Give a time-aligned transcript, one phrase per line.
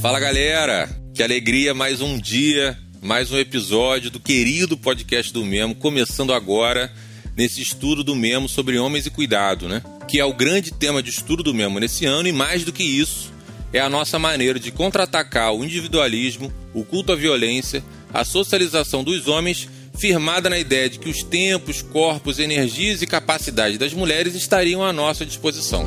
[0.00, 5.74] Fala galera, que alegria mais um dia, mais um episódio do querido podcast do Memo,
[5.74, 6.90] começando agora
[7.36, 9.82] nesse estudo do Memo sobre homens e cuidado, né?
[10.08, 12.82] Que é o grande tema de estudo do Memo nesse ano e mais do que
[12.82, 13.30] isso,
[13.74, 19.28] é a nossa maneira de contra-atacar o individualismo, o culto à violência, a socialização dos
[19.28, 24.82] homens, firmada na ideia de que os tempos, corpos, energias e capacidades das mulheres estariam
[24.82, 25.86] à nossa disposição.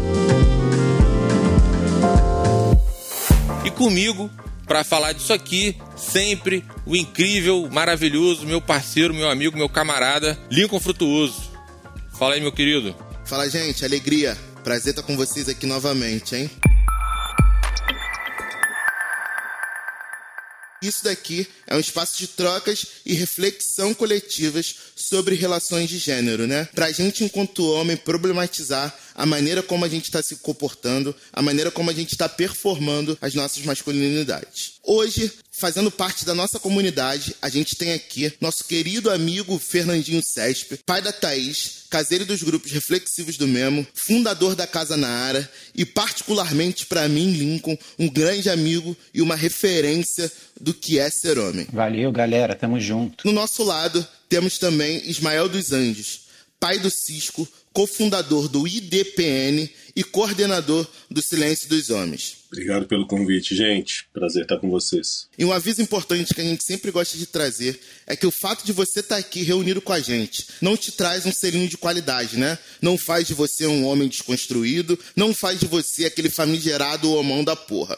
[3.66, 4.30] E comigo,
[4.68, 10.80] para falar disso aqui, sempre o incrível, maravilhoso, meu parceiro, meu amigo, meu camarada, Lincoln
[10.82, 11.50] Frutuoso.
[12.18, 12.96] Fala aí, meu querido.
[13.26, 14.38] Fala, gente, alegria.
[14.64, 16.52] Prazer estar com vocês aqui novamente, hein?
[20.82, 26.68] Isso daqui é um espaço de trocas e reflexão coletivas sobre relações de gênero, né?
[26.76, 31.72] Pra gente, enquanto homem, problematizar a maneira como a gente está se comportando, a maneira
[31.72, 34.74] como a gente está performando as nossas masculinidades.
[34.84, 40.78] Hoje, fazendo parte da nossa comunidade, a gente tem aqui nosso querido amigo Fernandinho Cesp,
[40.86, 46.86] pai da Thaís, caseiro dos grupos reflexivos do Memo, fundador da Casa Naara e, particularmente
[46.86, 51.68] para mim, Lincoln, um grande amigo e uma referência do que é ser homem.
[51.72, 53.26] Valeu, galera, tamo junto.
[53.26, 56.22] No nosso lado, temos também Ismael dos Anjos,
[56.60, 62.44] pai do Cisco, cofundador do IDPN e coordenador do Silêncio dos Homens.
[62.52, 64.08] Obrigado pelo convite, gente.
[64.14, 65.28] Prazer estar com vocês.
[65.38, 68.64] E um aviso importante que a gente sempre gosta de trazer é que o fato
[68.64, 72.38] de você estar aqui reunido com a gente não te traz um selinho de qualidade,
[72.38, 72.58] né?
[72.82, 77.56] Não faz de você um homem desconstruído, não faz de você aquele famigerado homão da
[77.56, 77.98] porra.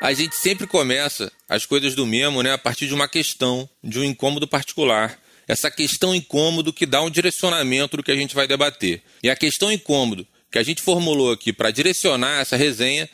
[0.00, 3.98] A gente sempre começa as coisas do Memo né, a partir de uma questão, de
[3.98, 8.46] um incômodo particular essa questão incômodo que dá um direcionamento do que a gente vai
[8.46, 9.02] debater.
[9.22, 13.08] E a questão incômodo que a gente formulou aqui para direcionar essa resenha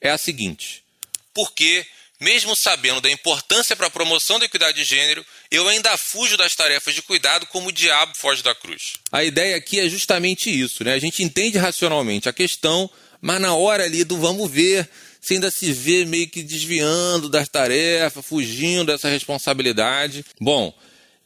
[0.00, 0.82] é a seguinte:
[1.34, 1.84] por que,
[2.20, 6.54] mesmo sabendo da importância para a promoção da equidade de gênero, eu ainda fujo das
[6.54, 8.94] tarefas de cuidado como o diabo foge da cruz?
[9.10, 10.94] A ideia aqui é justamente isso, né?
[10.94, 12.88] A gente entende racionalmente a questão,
[13.20, 14.88] mas na hora ali do vamos ver,
[15.20, 20.24] você ainda se vê meio que desviando das tarefas, fugindo dessa responsabilidade.
[20.40, 20.72] Bom,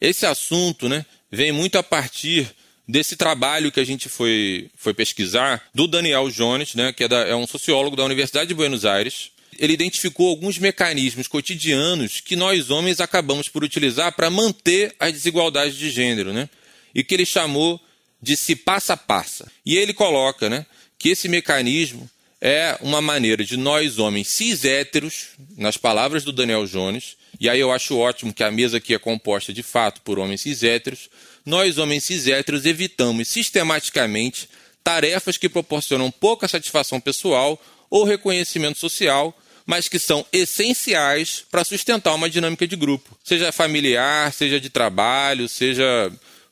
[0.01, 2.49] esse assunto né, vem muito a partir
[2.89, 7.19] desse trabalho que a gente foi, foi pesquisar do Daniel Jones, né, que é, da,
[7.27, 9.31] é um sociólogo da Universidade de Buenos Aires.
[9.59, 15.77] Ele identificou alguns mecanismos cotidianos que nós homens acabamos por utilizar para manter as desigualdades
[15.77, 16.49] de gênero, né?
[16.95, 17.81] E que ele chamou
[18.23, 19.51] de se passa passa.
[19.67, 20.65] E ele coloca, né,
[20.99, 22.09] que esse mecanismo
[22.41, 27.61] é uma maneira de nós homens cis héteros, nas palavras do Daniel Jones, e aí
[27.61, 31.09] eu acho ótimo que a mesa aqui é composta de fato por homens cis héteros.
[31.45, 34.49] Nós, homens cis héteros, evitamos sistematicamente
[34.83, 37.61] tarefas que proporcionam pouca satisfação pessoal
[37.91, 44.33] ou reconhecimento social, mas que são essenciais para sustentar uma dinâmica de grupo, seja familiar,
[44.33, 46.11] seja de trabalho, seja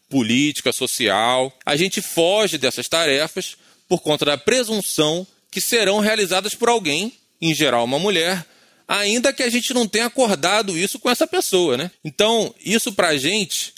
[0.08, 1.52] política, social.
[1.64, 3.56] A gente foge dessas tarefas
[3.88, 5.26] por conta da presunção
[5.56, 8.44] que serão realizadas por alguém, em geral uma mulher,
[8.86, 11.90] ainda que a gente não tenha acordado isso com essa pessoa, né?
[12.04, 13.72] Então, isso para a gente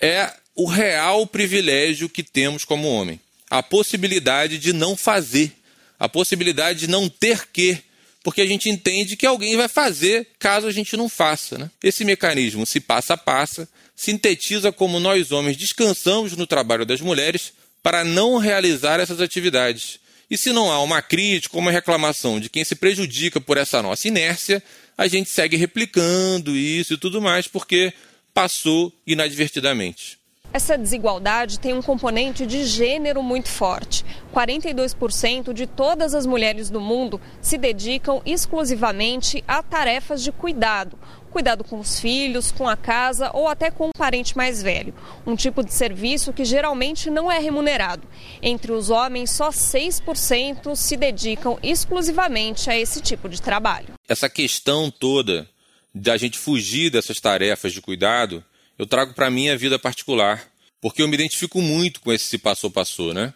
[0.00, 3.18] é o real privilégio que temos como homem.
[3.50, 5.52] A possibilidade de não fazer,
[5.98, 7.78] a possibilidade de não ter que,
[8.22, 11.58] porque a gente entende que alguém vai fazer caso a gente não faça.
[11.58, 11.68] Né?
[11.82, 17.52] Esse mecanismo, se passa passa, sintetiza como nós homens descansamos no trabalho das mulheres
[17.82, 19.98] para não realizar essas atividades
[20.34, 23.80] e se não há uma crítica ou uma reclamação de quem se prejudica por essa
[23.80, 24.60] nossa inércia,
[24.98, 27.92] a gente segue replicando isso e tudo mais porque
[28.34, 30.18] passou inadvertidamente.
[30.52, 34.04] Essa desigualdade tem um componente de gênero muito forte.
[34.34, 40.98] 42% de todas as mulheres do mundo se dedicam exclusivamente a tarefas de cuidado,
[41.34, 44.94] cuidado com os filhos, com a casa ou até com um parente mais velho.
[45.26, 48.06] Um tipo de serviço que geralmente não é remunerado.
[48.40, 53.94] Entre os homens, só 6% se dedicam exclusivamente a esse tipo de trabalho.
[54.08, 55.48] Essa questão toda
[55.92, 58.44] da gente fugir dessas tarefas de cuidado,
[58.78, 60.48] eu trago para minha vida particular,
[60.80, 63.34] porque eu me identifico muito com esse se passou passou, né?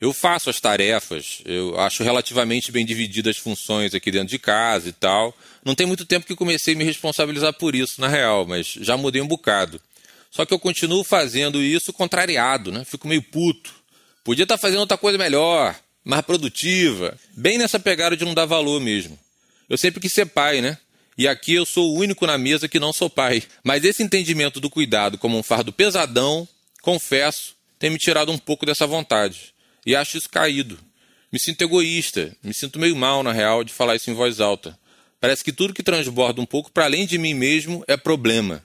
[0.00, 4.88] Eu faço as tarefas, eu acho relativamente bem divididas as funções aqui dentro de casa
[4.88, 5.36] e tal.
[5.62, 8.96] Não tem muito tempo que comecei a me responsabilizar por isso, na real, mas já
[8.96, 9.78] mudei um bocado.
[10.30, 12.82] Só que eu continuo fazendo isso contrariado, né?
[12.82, 13.74] Fico meio puto.
[14.24, 17.18] Podia estar tá fazendo outra coisa melhor, mais produtiva.
[17.36, 19.18] Bem nessa pegada de não dar valor mesmo.
[19.68, 20.78] Eu sempre quis ser pai, né?
[21.18, 23.42] E aqui eu sou o único na mesa que não sou pai.
[23.62, 26.48] Mas esse entendimento do cuidado como um fardo pesadão,
[26.80, 29.52] confesso, tem me tirado um pouco dessa vontade
[29.90, 30.78] e acho isso caído.
[31.32, 34.78] Me sinto egoísta, me sinto meio mal, na real, de falar isso em voz alta.
[35.18, 38.64] Parece que tudo que transborda um pouco para além de mim mesmo é problema.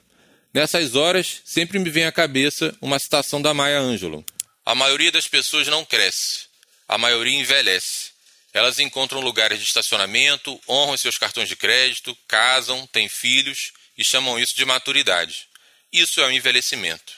[0.54, 4.24] Nessas horas, sempre me vem à cabeça uma citação da Maya Angelou.
[4.64, 6.46] A maioria das pessoas não cresce,
[6.86, 8.12] a maioria envelhece.
[8.54, 14.38] Elas encontram lugares de estacionamento, honram seus cartões de crédito, casam, têm filhos e chamam
[14.38, 15.48] isso de maturidade.
[15.92, 17.12] Isso é o envelhecimento.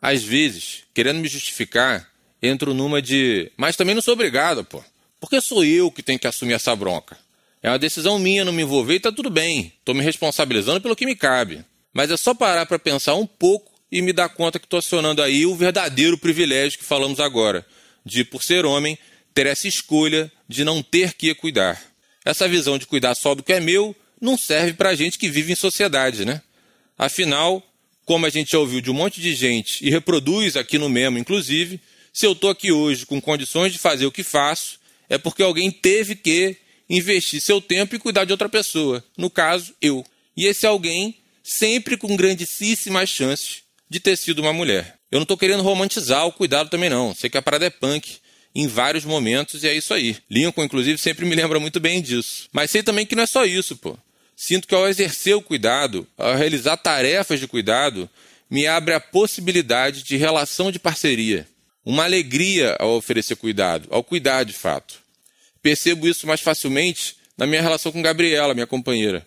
[0.00, 2.11] Às vezes, querendo me justificar,
[2.42, 3.50] entro numa de.
[3.56, 4.82] Mas também não sou obrigado, pô.
[5.20, 7.16] Porque sou eu que tenho que assumir essa bronca.
[7.62, 9.72] É uma decisão minha não me envolver e tá tudo bem.
[9.84, 11.64] Tô me responsabilizando pelo que me cabe.
[11.92, 15.22] Mas é só parar para pensar um pouco e me dar conta que estou acionando
[15.22, 17.64] aí o verdadeiro privilégio que falamos agora,
[18.04, 18.98] de, por ser homem,
[19.34, 21.80] ter essa escolha de não ter que cuidar.
[22.24, 25.52] Essa visão de cuidar só do que é meu não serve para gente que vive
[25.52, 26.40] em sociedade, né?
[26.96, 27.62] Afinal,
[28.04, 31.18] como a gente já ouviu de um monte de gente e reproduz aqui no Memo,
[31.18, 31.80] inclusive,
[32.12, 34.78] se eu estou aqui hoje com condições de fazer o que faço,
[35.08, 36.56] é porque alguém teve que
[36.88, 39.02] investir seu tempo e cuidar de outra pessoa.
[39.16, 40.04] No caso, eu.
[40.36, 44.98] E esse alguém sempre com grandíssimas chances de ter sido uma mulher.
[45.10, 47.14] Eu não estou querendo romantizar o cuidado também, não.
[47.14, 48.16] Sei que a parada é punk
[48.54, 50.16] em vários momentos e é isso aí.
[50.30, 52.48] Lincoln, inclusive, sempre me lembra muito bem disso.
[52.52, 53.96] Mas sei também que não é só isso, pô.
[54.36, 58.08] Sinto que ao exercer o cuidado, ao realizar tarefas de cuidado,
[58.50, 61.46] me abre a possibilidade de relação de parceria.
[61.84, 65.00] Uma alegria ao oferecer cuidado, ao cuidar de fato.
[65.60, 69.26] Percebo isso mais facilmente na minha relação com Gabriela, minha companheira.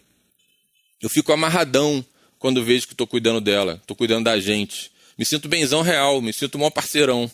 [1.02, 2.06] Eu fico amarradão
[2.40, 4.92] quando vejo que estou cuidando dela, estou cuidando da gente.
[5.18, 7.30] Me sinto benzão real, me sinto um parceirão.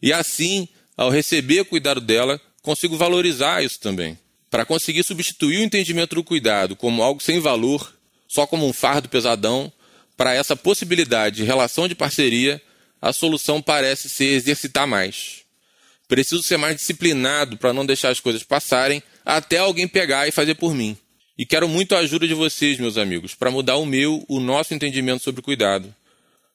[0.00, 4.18] E assim, ao receber cuidado dela, consigo valorizar isso também.
[4.50, 7.94] Para conseguir substituir o entendimento do cuidado como algo sem valor,
[8.28, 9.72] só como um fardo pesadão,
[10.16, 12.62] para essa possibilidade de relação de parceria,
[13.04, 15.42] a solução parece ser exercitar mais.
[16.08, 20.54] Preciso ser mais disciplinado para não deixar as coisas passarem até alguém pegar e fazer
[20.54, 20.96] por mim.
[21.36, 24.72] E quero muito a ajuda de vocês, meus amigos, para mudar o meu, o nosso
[24.72, 25.94] entendimento sobre cuidado.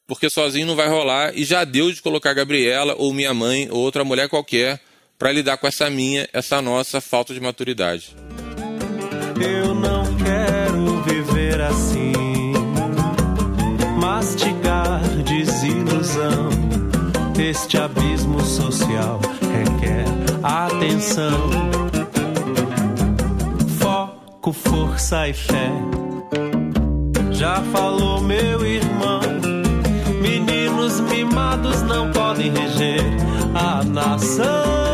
[0.08, 3.78] Porque sozinho não vai rolar e já deu de colocar Gabriela ou minha mãe ou
[3.78, 4.80] outra mulher qualquer
[5.20, 8.16] para lidar com essa minha, essa nossa falta de maturidade.
[9.40, 12.29] Eu não quero viver assim,
[14.10, 16.50] mastigar desilusão.
[17.38, 19.20] Este abismo social
[19.54, 20.06] requer
[20.44, 21.50] atenção
[23.80, 25.72] foco, força e fé.
[27.32, 29.22] Já falou meu irmão,
[30.22, 33.04] meninos mimados não podem reger
[33.54, 34.89] a nação.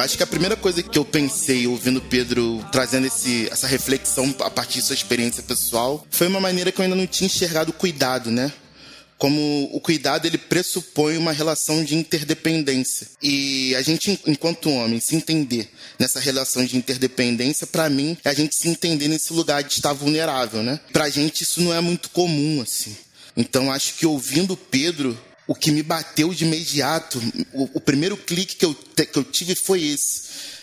[0.00, 4.50] Acho que a primeira coisa que eu pensei ouvindo Pedro trazendo esse, essa reflexão a
[4.50, 7.74] partir de sua experiência pessoal foi uma maneira que eu ainda não tinha enxergado o
[7.74, 8.52] cuidado, né?
[9.22, 13.06] como o cuidado ele pressupõe uma relação de interdependência.
[13.22, 18.34] E a gente, enquanto homem, se entender nessa relação de interdependência, para mim, é a
[18.34, 20.80] gente se entender nesse lugar de estar vulnerável, né?
[20.92, 22.96] Pra gente isso não é muito comum, assim.
[23.36, 25.16] Então acho que ouvindo Pedro,
[25.52, 27.20] o que me bateu de imediato,
[27.52, 30.22] o, o primeiro clique que eu, que eu tive foi esse.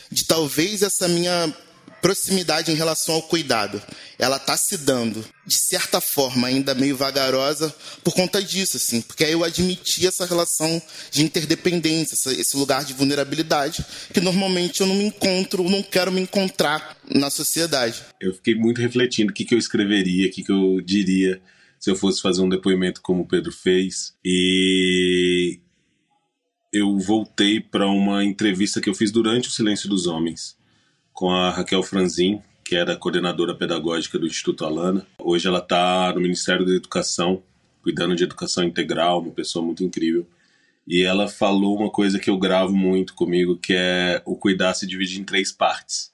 [0.09, 1.55] De talvez essa minha
[2.01, 3.79] proximidade em relação ao cuidado.
[4.17, 7.71] Ela está se dando, de certa forma, ainda meio vagarosa
[8.03, 10.81] por conta disso, assim, porque aí eu admiti essa relação
[11.11, 16.21] de interdependência, esse lugar de vulnerabilidade, que normalmente eu não me encontro, não quero me
[16.21, 18.01] encontrar na sociedade.
[18.19, 21.39] Eu fiquei muito refletindo o que, que eu escreveria, o que, que eu diria
[21.79, 24.15] se eu fosse fazer um depoimento como o Pedro fez.
[24.23, 25.59] E
[26.71, 30.57] eu voltei para uma entrevista que eu fiz durante o Silêncio dos Homens
[31.13, 35.05] com a Raquel Franzin, que era coordenadora pedagógica do Instituto Alana.
[35.17, 37.41] Hoje ela está no Ministério da Educação,
[37.81, 40.27] cuidando de educação integral, uma pessoa muito incrível.
[40.87, 44.87] E ela falou uma coisa que eu gravo muito comigo, que é o cuidar se
[44.87, 46.11] divide em três partes: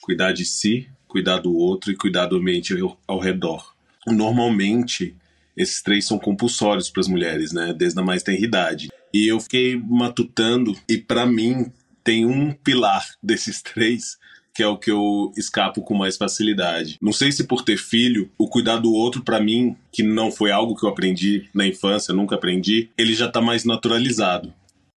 [0.00, 2.74] cuidar de si, cuidar do outro e cuidar do ambiente
[3.06, 3.75] ao redor.
[4.06, 5.16] Normalmente,
[5.56, 7.72] esses três são compulsórios para as mulheres, né?
[7.72, 8.90] Desde a mais tenra idade.
[9.12, 11.72] E eu fiquei matutando e para mim
[12.04, 14.18] tem um pilar desses três
[14.54, 16.96] que é o que eu escapo com mais facilidade.
[17.02, 20.50] Não sei se por ter filho, o cuidar do outro para mim, que não foi
[20.50, 24.54] algo que eu aprendi na infância, nunca aprendi, ele já tá mais naturalizado.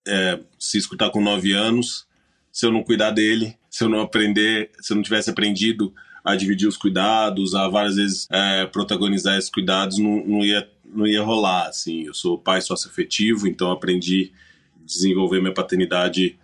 [0.07, 2.07] É, se escutar com nove anos,
[2.53, 6.35] se eu não cuidar dele, se eu não aprender, se eu não tivesse aprendido a
[6.35, 11.21] dividir os cuidados, a várias vezes é, protagonizar esses cuidados, não, não, ia, não ia
[11.21, 12.03] rolar, assim.
[12.03, 14.31] Eu sou pai sócio-afetivo, então aprendi
[14.75, 16.37] a desenvolver minha paternidade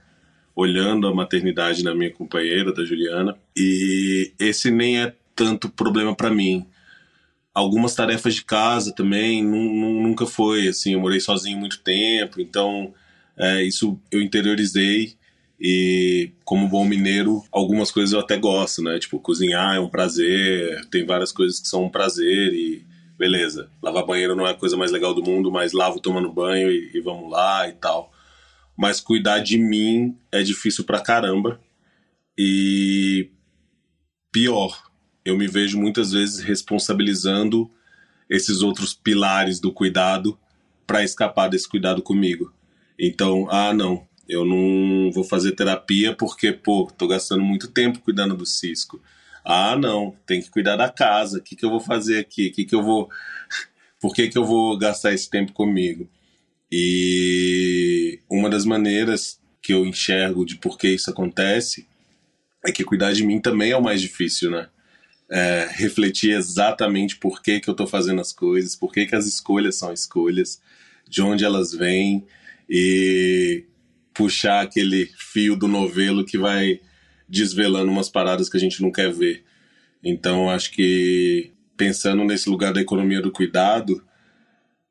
[0.56, 6.30] olhando a maternidade da minha companheira, da Juliana, e esse nem é tanto problema para
[6.30, 6.66] mim.
[7.54, 10.94] Algumas tarefas de casa também nunca foi assim.
[10.94, 12.94] Eu morei sozinho muito tempo, então
[13.38, 15.16] é, isso eu interiorizei
[15.60, 19.00] e como bom mineiro, algumas coisas eu até gosto, né?
[19.00, 22.86] Tipo, cozinhar é um prazer, tem várias coisas que são um prazer e
[23.18, 23.70] beleza.
[23.82, 26.92] Lavar banheiro não é a coisa mais legal do mundo, mas lavo tomando banho e,
[26.94, 28.12] e vamos lá e tal.
[28.78, 31.60] Mas cuidar de mim é difícil pra caramba.
[32.38, 33.30] E
[34.32, 34.78] pior,
[35.24, 37.72] eu me vejo muitas vezes responsabilizando
[38.30, 40.38] esses outros pilares do cuidado
[40.86, 42.54] para escapar desse cuidado comigo.
[43.00, 48.36] Então, ah, não, eu não vou fazer terapia porque, pô, tô gastando muito tempo cuidando
[48.36, 49.02] do cisco.
[49.44, 51.38] Ah, não, tem que cuidar da casa.
[51.38, 52.50] O que, que eu vou fazer aqui?
[52.50, 53.10] que, que eu vou.
[54.02, 56.10] Por que, que eu vou gastar esse tempo comigo?
[56.72, 61.88] E uma das maneiras que eu enxergo de por que isso acontece
[62.64, 64.68] é que cuidar de mim também é o mais difícil, né?
[65.32, 69.26] É, refletir exatamente por que, que eu tô fazendo as coisas, por que, que as
[69.26, 70.62] escolhas são escolhas,
[71.08, 72.26] de onde elas vêm
[72.70, 73.64] e
[74.16, 76.80] puxar aquele fio do novelo que vai
[77.28, 79.44] desvelando umas paradas que a gente não quer ver.
[80.04, 84.02] Então, acho que pensando nesse lugar da economia do cuidado,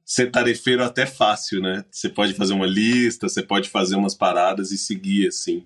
[0.04, 1.85] ser tarefeiro até fácil, né?
[1.90, 5.64] Você pode fazer uma lista, você pode fazer umas paradas e seguir assim.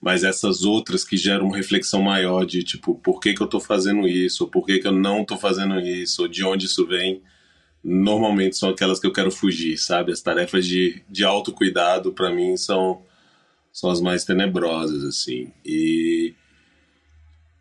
[0.00, 3.58] Mas essas outras que geram uma reflexão maior de tipo, por que, que eu tô
[3.58, 6.86] fazendo isso, ou por que, que eu não tô fazendo isso, ou de onde isso
[6.86, 7.22] vem,
[7.82, 10.12] normalmente são aquelas que eu quero fugir, sabe?
[10.12, 13.02] As tarefas de, de autocuidado, para mim, são,
[13.72, 15.52] são as mais tenebrosas, assim.
[15.64, 16.34] E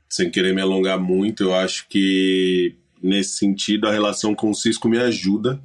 [0.10, 4.90] sem querer me alongar muito, eu acho que nesse sentido a relação com o Cisco
[4.90, 5.62] me ajuda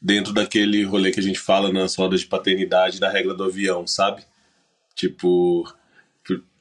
[0.00, 3.86] dentro daquele rolê que a gente fala nas rodas de paternidade da regra do avião,
[3.86, 4.22] sabe?
[4.94, 5.64] Tipo,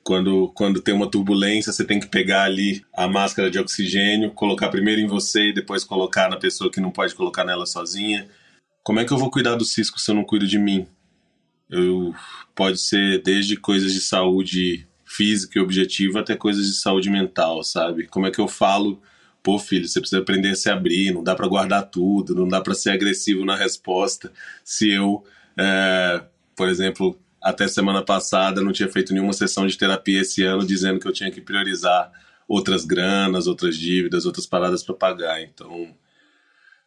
[0.04, 4.68] quando, quando tem uma turbulência, você tem que pegar ali a máscara de oxigênio, colocar
[4.70, 8.28] primeiro em você e depois colocar na pessoa que não pode colocar nela sozinha.
[8.84, 10.86] Como é que eu vou cuidar do cisco se eu não cuido de mim?
[11.70, 12.14] Eu,
[12.54, 18.06] pode ser desde coisas de saúde física e objetiva até coisas de saúde mental, sabe?
[18.08, 19.02] Como é que eu falo,
[19.42, 22.60] pô, filho, você precisa aprender a se abrir, não dá para guardar tudo, não dá
[22.60, 24.34] para ser agressivo na resposta.
[24.66, 25.24] Se eu,
[25.58, 26.24] é,
[26.56, 30.98] por exemplo, até semana passada não tinha feito nenhuma sessão de terapia esse ano dizendo
[30.98, 32.10] que eu tinha que priorizar
[32.48, 35.42] outras granas, outras dívidas, outras paradas para pagar.
[35.42, 35.94] Então,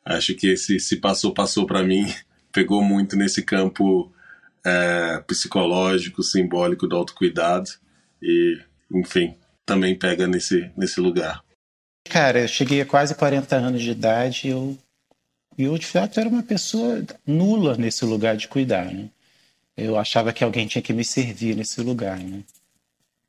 [0.02, 2.06] acho que esse se passou passou para mim
[2.50, 4.10] pegou muito nesse campo
[4.64, 7.70] é, psicológico, simbólico do autocuidado
[8.22, 8.58] e,
[8.90, 9.36] enfim,
[9.66, 11.44] também pega nesse nesse lugar.
[12.08, 14.78] Cara, eu cheguei a quase 40 anos de idade e eu,
[15.58, 19.10] eu de fato era uma pessoa nula nesse lugar de cuidar, né?
[19.76, 22.18] Eu achava que alguém tinha que me servir nesse lugar.
[22.18, 22.40] Né?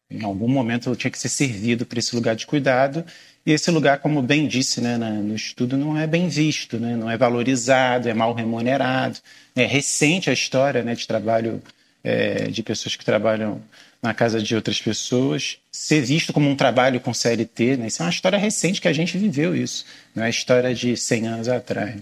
[0.10, 3.06] Em algum momento eu tinha que ser servido para esse lugar de cuidado.
[3.46, 6.96] E esse lugar, como bem disse né, no estudo, não é bem visto, né?
[6.96, 9.20] não é valorizado, é mal remunerado.
[9.56, 11.62] É recente a história né, de trabalho
[12.04, 13.62] é, de pessoas que trabalham
[14.02, 17.78] na casa de outras pessoas ser visto como um trabalho com CLT.
[17.78, 17.88] Né?
[17.88, 19.86] Isso é uma história recente que a gente viveu isso,
[20.16, 21.96] não é história de 100 anos atrás.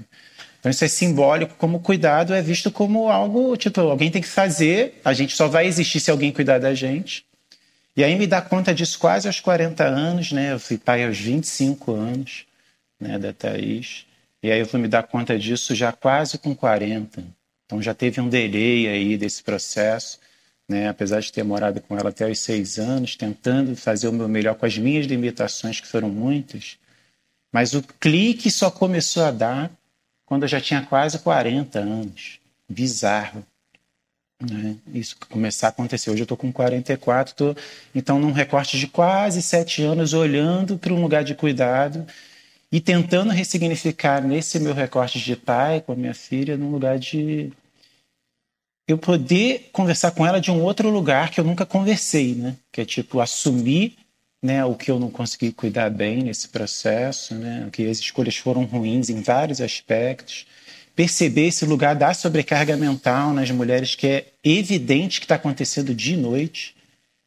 [0.66, 5.00] Então isso é simbólico, como cuidado é visto como algo, tipo, alguém tem que fazer,
[5.06, 7.24] a gente só vai existir se alguém cuidar da gente.
[7.96, 10.54] E aí me dá conta disso quase aos 40 anos, né?
[10.54, 12.48] Eu fui pai aos 25 anos,
[13.00, 14.08] né, da Thaís.
[14.42, 17.24] E aí eu fui me dar conta disso já quase com 40.
[17.68, 20.18] Então já teve um delay aí desse processo,
[20.68, 20.90] né?
[20.90, 24.56] Apesar de ter morado com ela até os seis anos, tentando fazer o meu melhor
[24.56, 26.80] com as minhas limitações, que foram muitas.
[27.54, 29.72] Mas o clique só começou a dar
[30.26, 32.40] quando eu já tinha quase 40 anos.
[32.68, 33.46] Bizarro.
[34.42, 34.76] Né?
[34.94, 36.10] Isso começar a acontecer.
[36.10, 37.56] Hoje eu estou com 44, estou
[37.94, 42.06] então num recorte de quase sete anos olhando para um lugar de cuidado
[42.72, 47.52] e tentando ressignificar nesse meu recorte de pai com a minha filha num lugar de
[48.88, 52.56] eu poder conversar com ela de um outro lugar que eu nunca conversei, né?
[52.72, 53.98] Que é tipo assumir
[54.46, 58.64] né, o que eu não consegui cuidar bem nesse processo, né, que as escolhas foram
[58.64, 60.46] ruins em vários aspectos.
[60.96, 66.16] Perceber esse lugar da sobrecarga mental nas mulheres que é evidente que está acontecendo de
[66.16, 66.76] noite.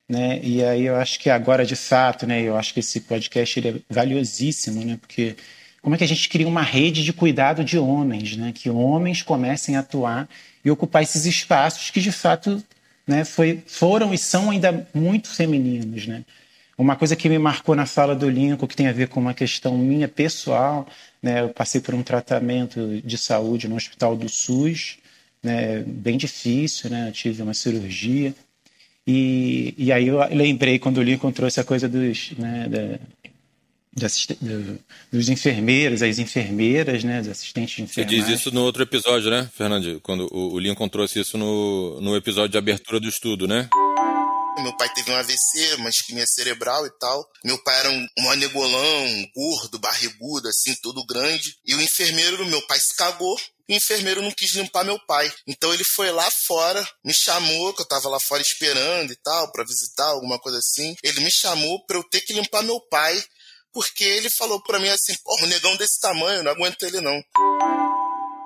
[0.08, 0.40] Né?
[0.42, 3.68] E aí eu acho que agora, de fato, né, eu acho que esse podcast ele
[3.68, 5.34] é valiosíssimo, né, porque
[5.82, 9.22] como é que a gente cria uma rede de cuidado de homens, né, que homens
[9.22, 10.28] comecem a atuar
[10.64, 12.62] e ocupar esses espaços que, de fato,
[13.06, 16.24] né, foi, foram e são ainda muito femininos, né?
[16.78, 19.34] Uma coisa que me marcou na fala do Lincoln, que tem a ver com uma
[19.34, 20.86] questão minha pessoal,
[21.20, 24.96] né, eu passei por um tratamento de saúde no Hospital do SUS,
[25.42, 28.32] né, bem difícil, né, eu tive uma cirurgia.
[29.04, 34.06] E, e aí eu lembrei quando o Lincoln trouxe a coisa dos, né, da,
[35.10, 38.20] dos enfermeiros, as enfermeiras, né, dos assistentes de enfermagem.
[38.20, 39.98] Você diz isso no outro episódio, né, Fernando?
[40.00, 43.68] Quando o Lincoln trouxe isso no, no episódio de abertura do estudo, né?
[44.60, 47.28] Meu pai teve um AVC, uma isquemia cerebral e tal.
[47.44, 51.56] Meu pai era um, um anegolão, gordo, barrigudo, assim, todo grande.
[51.64, 53.36] E o enfermeiro do meu pai se cagou
[53.70, 55.30] o enfermeiro não quis limpar meu pai.
[55.46, 59.52] Então ele foi lá fora, me chamou, que eu tava lá fora esperando e tal,
[59.52, 60.96] para visitar, alguma coisa assim.
[61.02, 63.22] Ele me chamou pra eu ter que limpar meu pai,
[63.72, 67.22] porque ele falou pra mim assim: porra, um negão desse tamanho, não aguento ele não.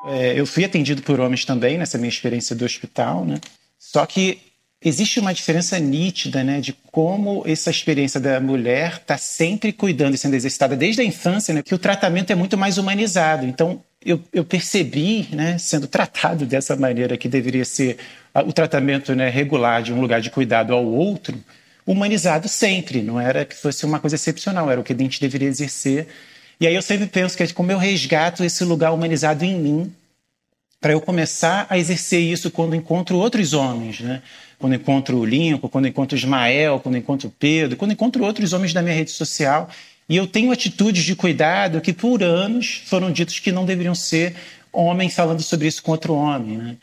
[0.07, 3.40] É, eu fui atendido por homens também nessa minha experiência do hospital, né?
[3.78, 4.51] Só que
[4.84, 10.18] existe uma diferença nítida, né, de como essa experiência da mulher está sempre cuidando e
[10.18, 13.46] sendo exercitada desde a infância, né, que o tratamento é muito mais humanizado.
[13.46, 17.98] Então, eu, eu percebi, né, sendo tratado dessa maneira que deveria ser
[18.34, 21.38] o tratamento né, regular de um lugar de cuidado ao outro,
[21.86, 25.48] humanizado sempre, não era que fosse uma coisa excepcional, era o que a gente deveria
[25.48, 26.08] exercer.
[26.60, 29.92] E aí eu sempre penso que é como eu resgato esse lugar humanizado em mim,
[30.80, 34.20] para eu começar a exercer isso quando encontro outros homens, né?
[34.62, 38.81] Quando encontro o Lincoln, quando encontro Ismael, quando encontro Pedro, quando encontro outros homens da
[38.81, 39.69] minha rede social.
[40.09, 44.37] E eu tenho atitudes de cuidado que por anos foram ditos que não deveriam ser
[44.73, 46.76] homens falando sobre isso com outro homem, né?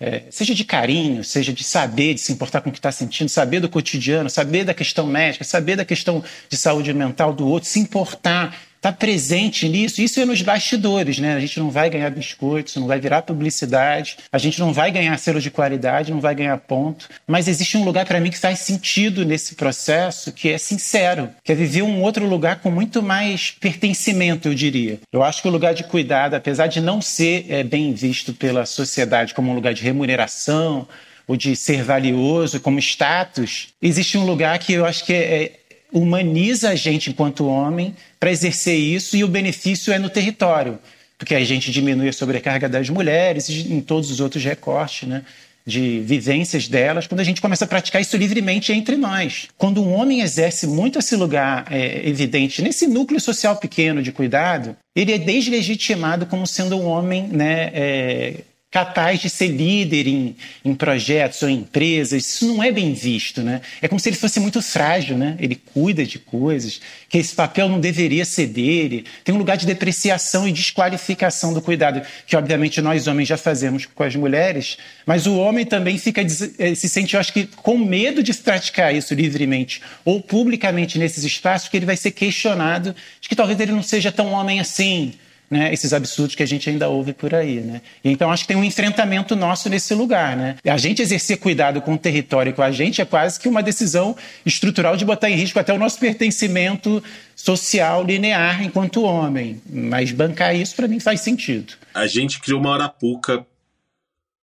[0.00, 3.28] É, seja de carinho, seja de saber, de se importar com o que está sentindo,
[3.28, 7.68] saber do cotidiano, saber da questão médica, saber da questão de saúde mental do outro,
[7.68, 10.00] se importar, estar tá presente nisso.
[10.00, 11.34] Isso é nos bastidores, né?
[11.34, 15.16] A gente não vai ganhar biscoitos, não vai virar publicidade, a gente não vai ganhar
[15.18, 17.08] selo de qualidade, não vai ganhar ponto.
[17.26, 21.52] Mas existe um lugar para mim que faz sentido nesse processo, que é sincero, que
[21.52, 25.00] é viver um outro lugar com muito mais pertencimento, eu diria.
[25.12, 28.64] Eu acho que o lugar de cuidado, apesar de não ser é, bem visto pela
[28.64, 30.86] sociedade como um lugar de remuneração,
[31.28, 35.52] ou de ser valioso como status, existe um lugar que eu acho que é, é
[35.92, 40.78] humaniza a gente enquanto homem para exercer isso e o benefício é no território,
[41.16, 45.24] porque a gente diminui a sobrecarga das mulheres e em todos os outros recortes, né?
[45.68, 49.48] de vivências delas, quando a gente começa a praticar isso livremente entre nós.
[49.58, 54.74] Quando um homem exerce muito esse lugar é, evidente nesse núcleo social pequeno de cuidado,
[54.96, 58.34] ele é deslegitimado como sendo um homem né, é,
[58.70, 63.42] capaz de ser líder em, em projetos ou em empresas, isso não é bem visto,
[63.42, 63.62] né?
[63.80, 65.36] É como se ele fosse muito frágil, né?
[65.40, 66.78] Ele cuida de coisas,
[67.08, 69.06] que esse papel não deveria ser dele.
[69.24, 73.86] Tem um lugar de depreciação e desqualificação do cuidado, que obviamente nós homens já fazemos
[73.86, 74.76] com as mulheres,
[75.06, 78.94] mas o homem também fica eh, se sente, eu acho que, com medo de praticar
[78.94, 83.72] isso livremente ou publicamente nesses espaços, que ele vai ser questionado de que talvez ele
[83.72, 85.14] não seja tão homem assim,
[85.50, 87.60] né, esses absurdos que a gente ainda ouve por aí.
[87.60, 87.80] Né?
[88.04, 90.36] Então acho que tem um enfrentamento nosso nesse lugar.
[90.36, 90.56] Né?
[90.64, 94.16] A gente exercer cuidado com o território com a gente é quase que uma decisão
[94.44, 97.02] estrutural de botar em risco até o nosso pertencimento
[97.34, 99.60] social linear enquanto homem.
[99.68, 101.74] Mas bancar isso para mim faz sentido.
[101.94, 103.46] A gente criou uma arapuca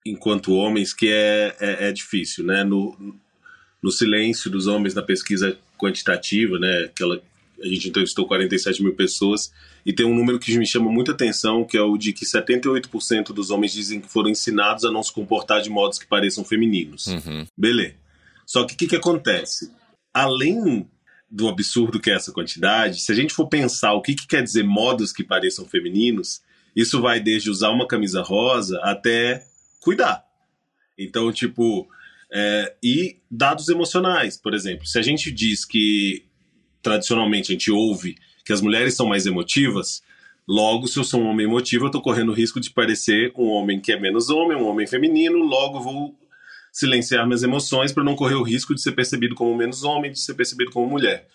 [0.05, 2.63] enquanto homens que é, é, é difícil, né?
[2.63, 2.97] No,
[3.81, 6.85] no silêncio dos homens na pesquisa quantitativa, né?
[6.85, 7.21] Aquela,
[7.61, 9.51] a gente entrevistou 47 mil pessoas
[9.89, 13.33] e tem um número que me chama muita atenção, que é o de que 78%
[13.33, 17.07] dos homens dizem que foram ensinados a não se comportar de modos que pareçam femininos.
[17.07, 17.47] Uhum.
[17.57, 17.95] Beleza.
[18.45, 19.73] Só que o que, que acontece?
[20.13, 20.87] Além
[21.27, 24.43] do absurdo que é essa quantidade, se a gente for pensar o que, que quer
[24.43, 26.43] dizer modos que pareçam femininos,
[26.75, 29.43] isso vai desde usar uma camisa rosa até
[29.79, 30.23] cuidar.
[30.95, 31.89] Então, tipo,
[32.31, 34.85] é, e dados emocionais, por exemplo.
[34.85, 36.25] Se a gente diz que
[36.79, 38.17] tradicionalmente a gente ouve
[38.49, 40.01] que as mulheres são mais emotivas,
[40.47, 43.45] logo, se eu sou um homem emotivo, eu estou correndo o risco de parecer um
[43.45, 46.19] homem que é menos homem, um homem feminino, logo vou
[46.73, 50.19] silenciar minhas emoções para não correr o risco de ser percebido como menos homem, de
[50.19, 51.27] ser percebido como mulher.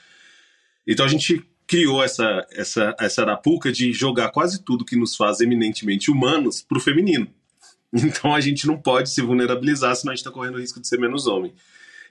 [0.85, 5.41] Então a gente criou essa, essa, essa arapuca de jogar quase tudo que nos faz
[5.41, 7.29] eminentemente humanos para o feminino.
[7.95, 10.89] Então a gente não pode se vulnerabilizar, senão a gente está correndo o risco de
[10.89, 11.55] ser menos homem.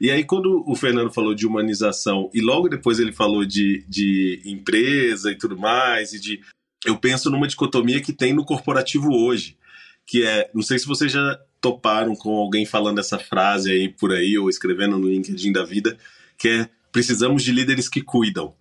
[0.03, 4.41] E aí, quando o Fernando falou de humanização e logo depois ele falou de, de
[4.43, 6.41] empresa e tudo mais, e de.
[6.85, 9.57] Eu penso numa dicotomia que tem no corporativo hoje,
[10.05, 10.51] que é.
[10.53, 14.49] Não sei se vocês já toparam com alguém falando essa frase aí por aí, ou
[14.49, 15.97] escrevendo no LinkedIn da vida,
[16.37, 18.53] que é: precisamos de líderes que cuidam.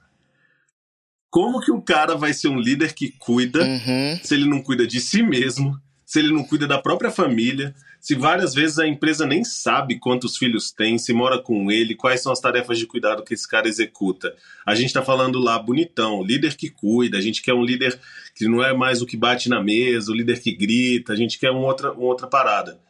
[1.28, 4.20] Como que o cara vai ser um líder que cuida uhum.
[4.22, 5.76] se ele não cuida de si mesmo,
[6.06, 10.36] se ele não cuida da própria família, se várias vezes a empresa nem sabe quantos
[10.36, 13.68] filhos tem, se mora com ele, quais são as tarefas de cuidado que esse cara
[13.68, 14.34] executa.
[14.66, 17.96] A gente está falando lá bonitão, líder que cuida, a gente quer um líder
[18.34, 21.38] que não é mais o que bate na mesa, o líder que grita, a gente
[21.38, 22.80] quer uma outra, uma outra parada.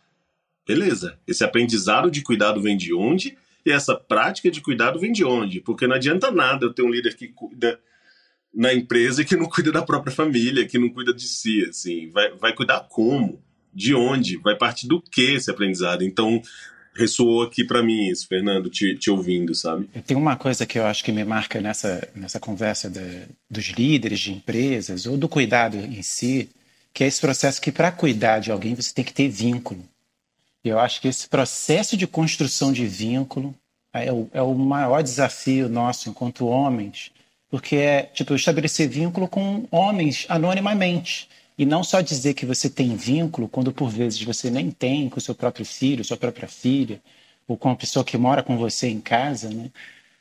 [0.66, 3.37] Beleza, esse aprendizado de cuidado vem de onde?
[3.66, 5.61] E essa prática de cuidado vem de onde?
[5.61, 7.79] Porque não adianta nada eu ter um líder que cuida
[8.55, 12.09] na empresa e que não cuida da própria família, que não cuida de si, assim.
[12.09, 13.44] Vai, vai cuidar como?
[13.72, 14.37] De onde?
[14.37, 16.04] Vai partir do que esse aprendizado?
[16.04, 16.42] Então,
[16.94, 19.88] ressoou aqui para mim isso, Fernando, te, te, ouvindo, sabe?
[20.06, 24.20] Tem uma coisa que eu acho que me marca nessa, nessa conversa de, dos líderes
[24.20, 26.50] de empresas ou do cuidado em si,
[26.92, 29.82] que é esse processo que para cuidar de alguém você tem que ter vínculo.
[30.64, 33.54] E eu acho que esse processo de construção de vínculo
[33.92, 37.11] é o, é o maior desafio nosso enquanto homens,
[37.50, 41.28] porque é tipo estabelecer vínculo com homens anonimamente
[41.59, 45.21] e não só dizer que você tem vínculo quando por vezes você nem tem com
[45.21, 47.01] seu próprio filho, sua própria filha,
[47.47, 49.71] ou com a pessoa que mora com você em casa, né?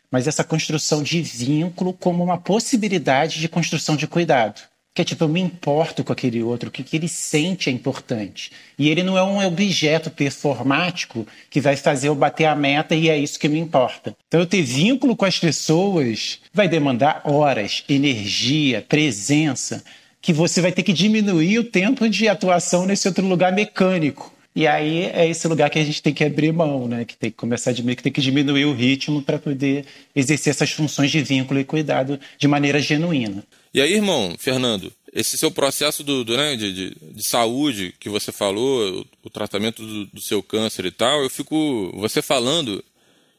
[0.10, 4.62] Mas essa construção de vínculo como uma possibilidade de construção de cuidado.
[4.94, 7.72] Que é tipo, eu me importo com aquele outro, o que, que ele sente é
[7.72, 8.52] importante.
[8.78, 13.08] E ele não é um objeto performático que vai fazer eu bater a meta e
[13.08, 14.14] é isso que me importa.
[14.28, 19.82] Então, eu ter vínculo com as pessoas vai demandar horas, energia, presença,
[20.22, 24.32] que você vai ter que diminuir o tempo de atuação nesse outro lugar mecânico.
[24.54, 27.06] E aí é esse lugar que a gente tem que abrir mão, né?
[27.06, 30.52] Que tem que começar a diminuir, que tem que diminuir o ritmo para poder exercer
[30.52, 33.44] essas funções de vínculo e cuidado de maneira genuína.
[33.74, 38.10] E aí, irmão, Fernando, esse seu processo do, do né, de, de, de, saúde que
[38.10, 41.90] você falou, o, o tratamento do, do, seu câncer e tal, eu fico.
[41.96, 42.84] Você falando,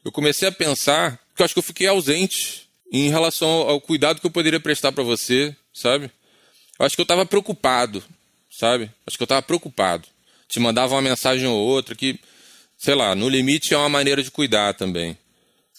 [0.03, 3.81] eu comecei a pensar que eu acho que eu fiquei ausente em relação ao, ao
[3.81, 6.09] cuidado que eu poderia prestar para você, sabe?
[6.79, 8.03] Eu acho que eu estava preocupado,
[8.49, 8.89] sabe?
[9.05, 10.07] Acho que eu estava preocupado.
[10.47, 12.19] Te mandava uma mensagem ou outra que,
[12.77, 15.17] sei lá, no limite é uma maneira de cuidar também.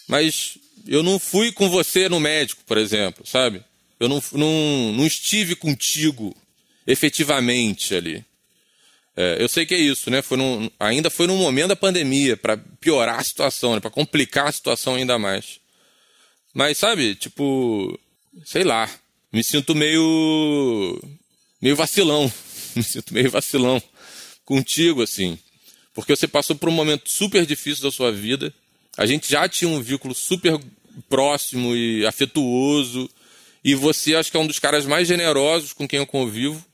[0.09, 3.62] Mas eu não fui com você no médico, por exemplo, sabe?
[3.98, 6.35] Eu não, não, não estive contigo
[6.87, 8.24] efetivamente ali.
[9.16, 10.22] É, eu sei que é isso, né?
[10.22, 13.80] Foi num, ainda foi num momento da pandemia, para piorar a situação, né?
[13.80, 15.61] para complicar a situação ainda mais.
[16.52, 17.98] Mas, sabe, tipo,
[18.44, 18.90] sei lá,
[19.34, 21.02] me sinto meio.
[21.60, 22.32] meio vacilão.
[22.76, 23.82] me sinto meio vacilão
[24.44, 25.36] contigo, assim.
[25.92, 28.54] Porque você passou por um momento super difícil da sua vida.
[28.96, 30.58] A gente já tinha um vínculo super
[31.08, 33.10] próximo e afetuoso.
[33.64, 36.64] E você acho que é um dos caras mais generosos com quem eu convivo.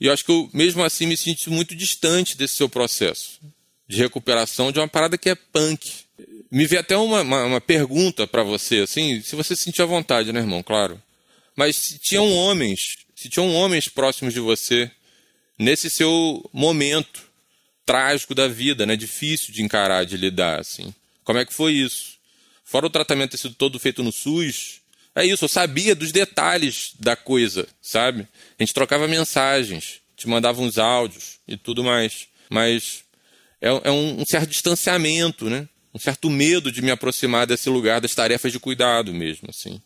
[0.00, 3.40] E acho que eu, mesmo assim, me sinto muito distante desse seu processo
[3.88, 5.90] de recuperação de uma parada que é punk.
[6.50, 10.32] Me veio até uma, uma, uma pergunta para você, assim, se você sentir à vontade,
[10.32, 10.62] né, irmão?
[10.62, 11.00] Claro.
[11.56, 14.90] Mas se tinham homens, se tinham homens próximos de você
[15.58, 17.24] nesse seu momento
[17.84, 18.94] trágico da vida, né?
[18.94, 20.94] Difícil de encarar, de lidar, assim.
[21.24, 22.18] Como é que foi isso?
[22.64, 24.80] Fora o tratamento ter sido todo feito no SUS,
[25.16, 28.28] é isso, eu sabia dos detalhes da coisa, sabe?
[28.58, 32.28] A gente trocava mensagens, te mandava uns áudios e tudo mais.
[32.50, 33.02] Mas
[33.58, 35.66] é, é um, um, certo distanciamento, né?
[35.94, 39.80] Um certo medo de me aproximar desse lugar das tarefas de cuidado mesmo, assim.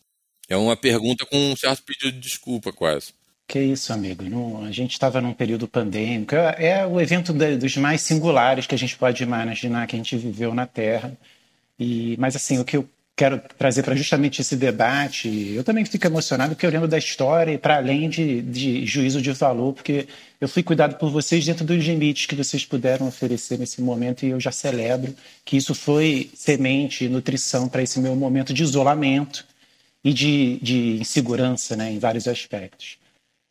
[0.50, 3.12] É uma pergunta com um certo pedido de desculpa, quase.
[3.46, 4.24] Que isso, amigo.
[4.64, 6.34] A gente estava num período pandêmico.
[6.34, 9.98] É, é o evento de, dos mais singulares que a gente pode imaginar que a
[9.98, 11.16] gente viveu na Terra.
[11.78, 15.52] E, mas assim, o que eu quero trazer para justamente esse debate.
[15.54, 19.20] Eu também fico emocionado porque eu lembro da história e para além de, de, juízo
[19.20, 20.08] de valor, porque
[20.40, 24.30] eu fui cuidado por vocês dentro dos limites que vocês puderam oferecer nesse momento e
[24.30, 29.44] eu já celebro que isso foi semente nutrição para esse meu momento de isolamento
[30.04, 32.98] e de, de insegurança né, em vários aspectos.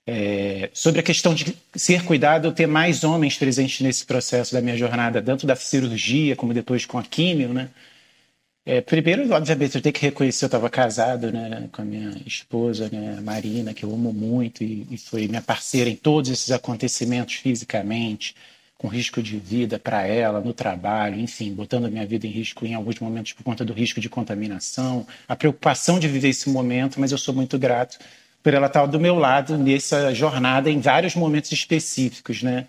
[0.07, 4.61] É, sobre a questão de ser cuidado, eu ter mais homens presentes nesse processo da
[4.61, 7.69] minha jornada, tanto da cirurgia como depois com a químio, né?
[8.65, 12.89] É, primeiro, obviamente, eu tenho que reconhecer, eu estava casado né, com a minha esposa,
[12.91, 17.35] né, Marina, que eu amo muito e, e foi minha parceira em todos esses acontecimentos
[17.35, 18.35] fisicamente,
[18.79, 22.65] com risco de vida para ela, no trabalho, enfim, botando a minha vida em risco
[22.65, 26.97] em alguns momentos por conta do risco de contaminação, a preocupação de viver esse momento,
[26.97, 27.99] mas eu sou muito grato
[28.41, 32.67] por ela estar do meu lado nessa jornada em vários momentos específicos, né?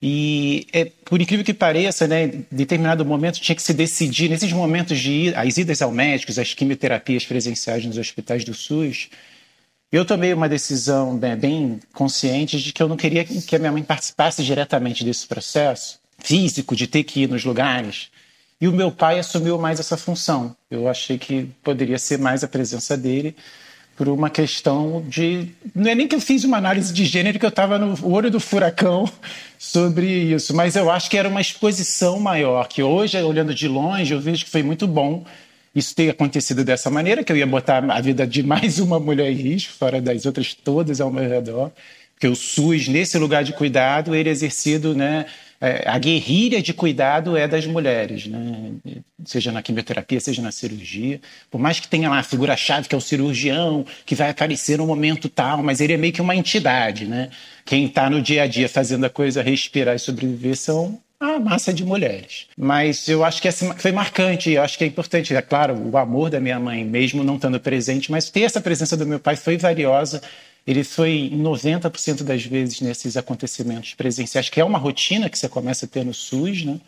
[0.00, 4.52] E, é, por incrível que pareça, né, em determinado momento tinha que se decidir, nesses
[4.52, 9.08] momentos de ir, as idas ao médico, as quimioterapias presenciais nos hospitais do SUS,
[9.96, 13.70] eu tomei uma decisão né, bem consciente de que eu não queria que a minha
[13.70, 18.08] mãe participasse diretamente desse processo físico, de ter que ir nos lugares.
[18.60, 20.56] E o meu pai assumiu mais essa função.
[20.70, 23.36] Eu achei que poderia ser mais a presença dele
[23.96, 25.50] por uma questão de.
[25.74, 28.30] Não é nem que eu fiz uma análise de gênero, que eu estava no olho
[28.30, 29.08] do furacão
[29.58, 34.12] sobre isso, mas eu acho que era uma exposição maior, que hoje, olhando de longe,
[34.12, 35.24] eu vejo que foi muito bom
[35.74, 39.30] isso ter acontecido dessa maneira, que eu ia botar a vida de mais uma mulher
[39.30, 41.72] em risco, fora das outras todas ao meu redor,
[42.14, 45.26] porque o SUS, nesse lugar de cuidado, ele é exercido, né?
[45.60, 48.72] É, a guerrilha de cuidado é das mulheres, né?
[49.24, 51.20] seja na quimioterapia, seja na cirurgia.
[51.50, 54.86] Por mais que tenha lá a figura-chave, que é o cirurgião, que vai aparecer no
[54.86, 57.06] momento tal, mas ele é meio que uma entidade.
[57.06, 57.30] Né?
[57.64, 61.72] Quem está no dia a dia fazendo a coisa respirar e sobreviver são a massa
[61.72, 62.46] de mulheres.
[62.56, 65.34] Mas eu acho que foi marcante, eu acho que é importante.
[65.34, 68.96] É claro, o amor da minha mãe, mesmo não estando presente, mas ter essa presença
[68.96, 70.22] do meu pai foi valiosa.
[70.66, 75.84] Ele foi 90% das vezes nesses acontecimentos presenciais, que é uma rotina que você começa
[75.84, 76.80] a ter no SUS, né?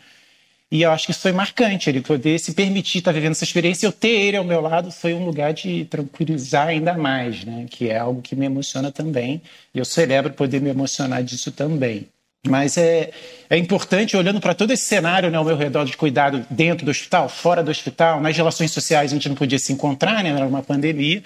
[0.69, 3.87] E eu acho que isso foi marcante, ele poder se permitir estar vivendo essa experiência,
[3.87, 7.65] eu ter ele ao meu lado foi um lugar de tranquilizar ainda mais, né?
[7.69, 9.41] Que é algo que me emociona também,
[9.73, 12.07] e eu celebro poder me emocionar disso também.
[12.47, 13.11] Mas é,
[13.49, 16.91] é importante, olhando para todo esse cenário né, ao meu redor de cuidado dentro do
[16.91, 20.45] hospital, fora do hospital, nas relações sociais a gente não podia se encontrar, né, era
[20.45, 21.23] uma pandemia,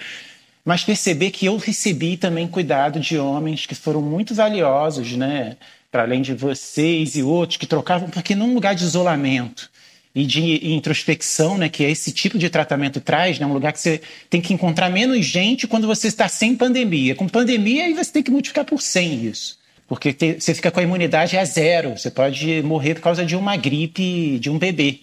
[0.64, 5.56] mas perceber que eu recebi também cuidado de homens que foram muito valiosos, né,
[5.90, 9.70] para além de vocês e outros que trocavam, porque num lugar de isolamento
[10.14, 13.80] e de introspecção, né, que é esse tipo de tratamento traz, né, um lugar que
[13.80, 17.14] você tem que encontrar menos gente quando você está sem pandemia.
[17.14, 19.61] Com pandemia, aí você tem que multiplicar por 100 isso.
[19.92, 21.90] Porque te, você fica com a imunidade a zero.
[21.90, 25.00] Você pode morrer por causa de uma gripe de um bebê.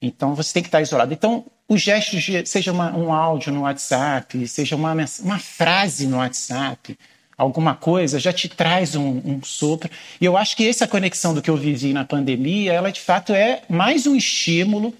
[0.00, 1.12] Então você tem que estar isolado.
[1.12, 6.18] Então, os gestos, de, seja uma, um áudio no WhatsApp, seja uma, uma frase no
[6.18, 6.96] WhatsApp,
[7.36, 9.90] alguma coisa, já te traz um, um sopro.
[10.20, 13.32] E eu acho que essa conexão do que eu vivi na pandemia, ela de fato
[13.32, 14.94] é mais um estímulo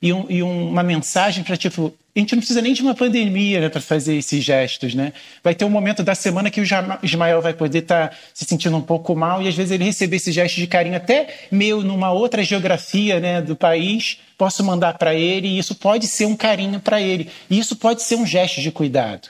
[0.00, 3.60] e, um, e uma mensagem para, tipo, a gente não precisa nem de uma pandemia
[3.60, 5.12] né, para fazer esses gestos, né?
[5.42, 6.64] Vai ter um momento da semana que o
[7.02, 10.16] Ismael vai poder estar tá se sentindo um pouco mal e às vezes ele receber
[10.16, 15.14] esse gesto de carinho até meu numa outra geografia né, do país, posso mandar para
[15.14, 17.28] ele e isso pode ser um carinho para ele.
[17.48, 19.28] E isso pode ser um gesto de cuidado.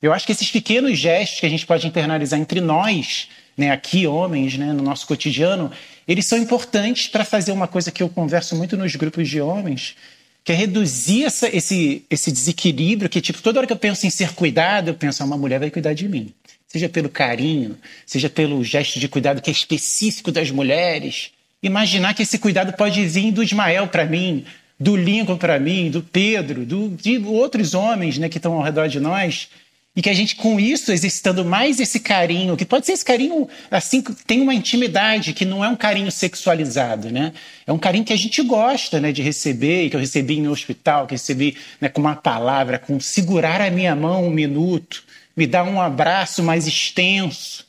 [0.00, 4.06] Eu acho que esses pequenos gestos que a gente pode internalizar entre nós, né, aqui
[4.06, 5.70] homens, né, no nosso cotidiano,
[6.08, 9.94] eles são importantes para fazer uma coisa que eu converso muito nos grupos de homens,
[10.44, 14.10] que é reduzir essa, esse, esse desequilíbrio, que tipo, toda hora que eu penso em
[14.10, 16.32] ser cuidado, eu penso, ah, uma mulher vai cuidar de mim.
[16.66, 17.76] Seja pelo carinho,
[18.06, 21.30] seja pelo gesto de cuidado que é específico das mulheres.
[21.62, 24.44] Imaginar que esse cuidado pode vir do Ismael para mim,
[24.80, 28.88] do Lincoln para mim, do Pedro, do, de outros homens né, que estão ao redor
[28.88, 29.48] de nós,
[29.94, 33.46] e que a gente, com isso, exercitando mais esse carinho, que pode ser esse carinho,
[33.70, 37.34] assim, tem uma intimidade, que não é um carinho sexualizado, né?
[37.66, 41.06] É um carinho que a gente gosta, né, de receber, que eu recebi em hospital,
[41.06, 45.04] que recebi né, com uma palavra, com segurar a minha mão um minuto,
[45.36, 47.66] me dar um abraço mais extenso.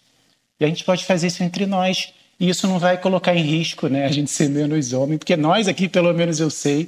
[0.61, 2.13] E a gente pode fazer isso entre nós.
[2.39, 5.67] E isso não vai colocar em risco, né, a gente ser menos homem, porque nós
[5.67, 6.87] aqui, pelo menos eu sei,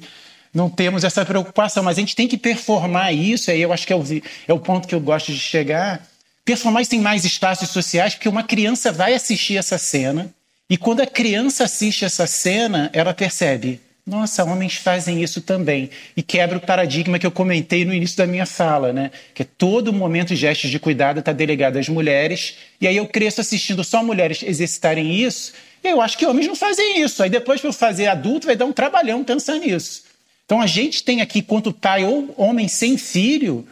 [0.56, 3.92] não temos essa preocupação, mas a gente tem que performar isso, aí eu acho que
[3.92, 4.04] é o,
[4.48, 6.08] é o ponto que eu gosto de chegar.
[6.46, 10.34] Performar isso em mais espaços sociais, porque uma criança vai assistir essa cena,
[10.70, 15.90] e quando a criança assiste essa cena, ela percebe: nossa, homens fazem isso também.
[16.16, 19.12] E quebra o paradigma que eu comentei no início da minha fala, né?
[19.34, 22.56] Que é todo momento gestos de cuidado está delegado às mulheres.
[22.80, 25.54] E aí eu cresço assistindo só mulheres exercitarem isso.
[25.84, 27.22] Eu acho que homens não fazem isso.
[27.22, 30.05] Aí depois, para eu fazer adulto, vai dar um trabalhão pensar nisso.
[30.46, 33.68] Então a gente tem aqui, quanto pai ou homem sem filho,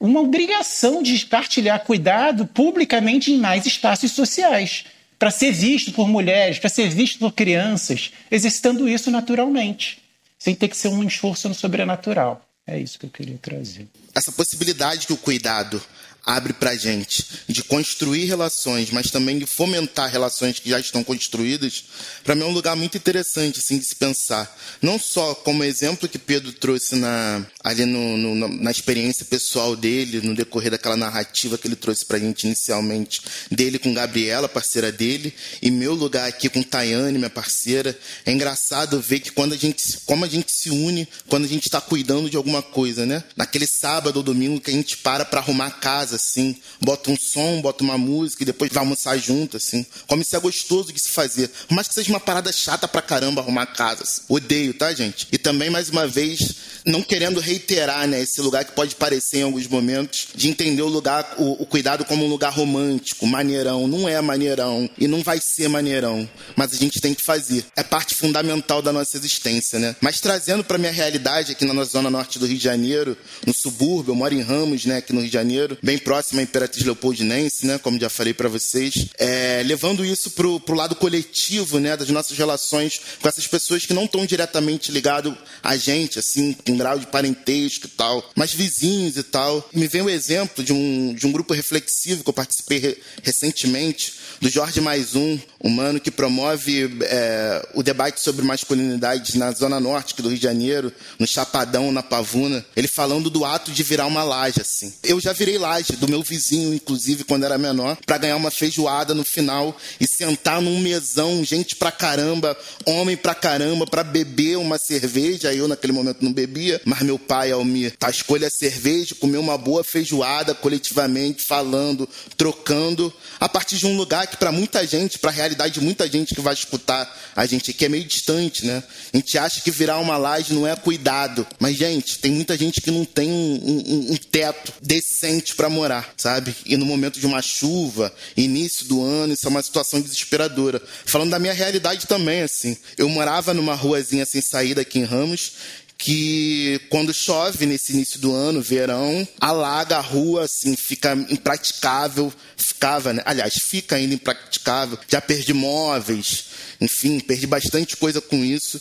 [0.00, 4.84] uma obrigação de partilhar cuidado publicamente em mais espaços sociais,
[5.18, 9.98] para ser visto por mulheres, para ser visto por crianças, exercitando isso naturalmente,
[10.38, 12.42] sem ter que ser um esforço no sobrenatural.
[12.66, 13.86] É isso que eu queria trazer.
[14.14, 15.80] Essa possibilidade que o cuidado
[16.26, 21.04] abre para a gente de construir relações, mas também de fomentar relações que já estão
[21.04, 21.84] construídas,
[22.24, 24.54] para mim é um lugar muito interessante assim, de se pensar.
[24.82, 30.20] Não só como exemplo que Pedro trouxe na, ali no, no, na experiência pessoal dele,
[30.20, 34.90] no decorrer daquela narrativa que ele trouxe para a gente inicialmente, dele com Gabriela, parceira
[34.90, 37.96] dele, e meu lugar aqui com Tayane, minha parceira.
[38.24, 41.66] É engraçado ver que quando a gente, como a gente se une quando a gente
[41.66, 43.22] está cuidando de alguma coisa, né?
[43.36, 47.16] Naquele sábado ou domingo que a gente para para arrumar a casa, assim, bota um
[47.16, 49.86] som, bota uma música e depois vai almoçar junto, assim.
[50.06, 51.48] Como isso é gostoso de se fazer.
[51.68, 54.02] Por mais que seja uma parada chata pra caramba arrumar casa.
[54.02, 54.22] Assim.
[54.28, 55.28] Odeio, tá, gente?
[55.30, 59.42] E também, mais uma vez, não querendo reiterar, né, esse lugar que pode parecer em
[59.42, 63.86] alguns momentos, de entender o lugar, o, o cuidado como um lugar romântico, maneirão.
[63.86, 67.64] Não é maneirão e não vai ser maneirão, mas a gente tem que fazer.
[67.76, 69.96] É parte fundamental da nossa existência, né?
[70.00, 74.12] Mas trazendo para minha realidade aqui na zona norte do Rio de Janeiro, no subúrbio,
[74.12, 77.66] eu moro em Ramos, né, aqui no Rio de Janeiro, bem próxima à Imperatriz Leopoldinense,
[77.66, 82.08] né, como já falei para vocês, é, levando isso pro, pro lado coletivo, né, das
[82.10, 86.96] nossas relações com essas pessoas que não estão diretamente ligadas a gente, assim, com grau
[86.96, 89.68] de parentesco e tal, mas vizinhos e tal.
[89.72, 94.14] Me vem o exemplo de um, de um grupo reflexivo que eu participei re recentemente,
[94.40, 100.20] do Jorge Mais Um, humano que promove é, o debate sobre masculinidade na Zona Norte
[100.22, 102.64] do Rio de Janeiro, no Chapadão, na Pavuna.
[102.76, 104.92] Ele falando do ato de virar uma laje, assim.
[105.02, 109.14] Eu já virei laje do meu vizinho, inclusive, quando era menor, para ganhar uma feijoada
[109.14, 114.78] no final e sentar num mesão, gente pra caramba, homem pra caramba, para beber uma
[114.78, 115.52] cerveja.
[115.52, 119.58] Eu, naquele momento, não bebia, mas meu pai, Almir, tá, escolha a cerveja, comer uma
[119.58, 125.30] boa feijoada coletivamente, falando, trocando, a partir de um lugar que, para muita gente, para
[125.30, 128.82] a realidade de muita gente que vai escutar a gente aqui, é meio distante, né?
[129.12, 131.46] A gente acha que virar uma laje não é cuidado.
[131.58, 136.12] Mas, gente, tem muita gente que não tem um, um, um teto decente para morar,
[136.16, 136.54] sabe?
[136.64, 140.80] E no momento de uma chuva, início do ano, isso é uma situação desesperadora.
[141.04, 142.76] Falando da minha realidade também, assim.
[142.96, 145.52] Eu morava numa ruazinha sem saída aqui em Ramos
[145.98, 153.12] que quando chove nesse início do ano, verão, alaga a rua, assim, fica impraticável, ficava,
[153.12, 153.22] né?
[153.24, 154.98] aliás, fica ainda impraticável.
[155.08, 156.46] Já perdi móveis,
[156.80, 158.80] enfim, perdi bastante coisa com isso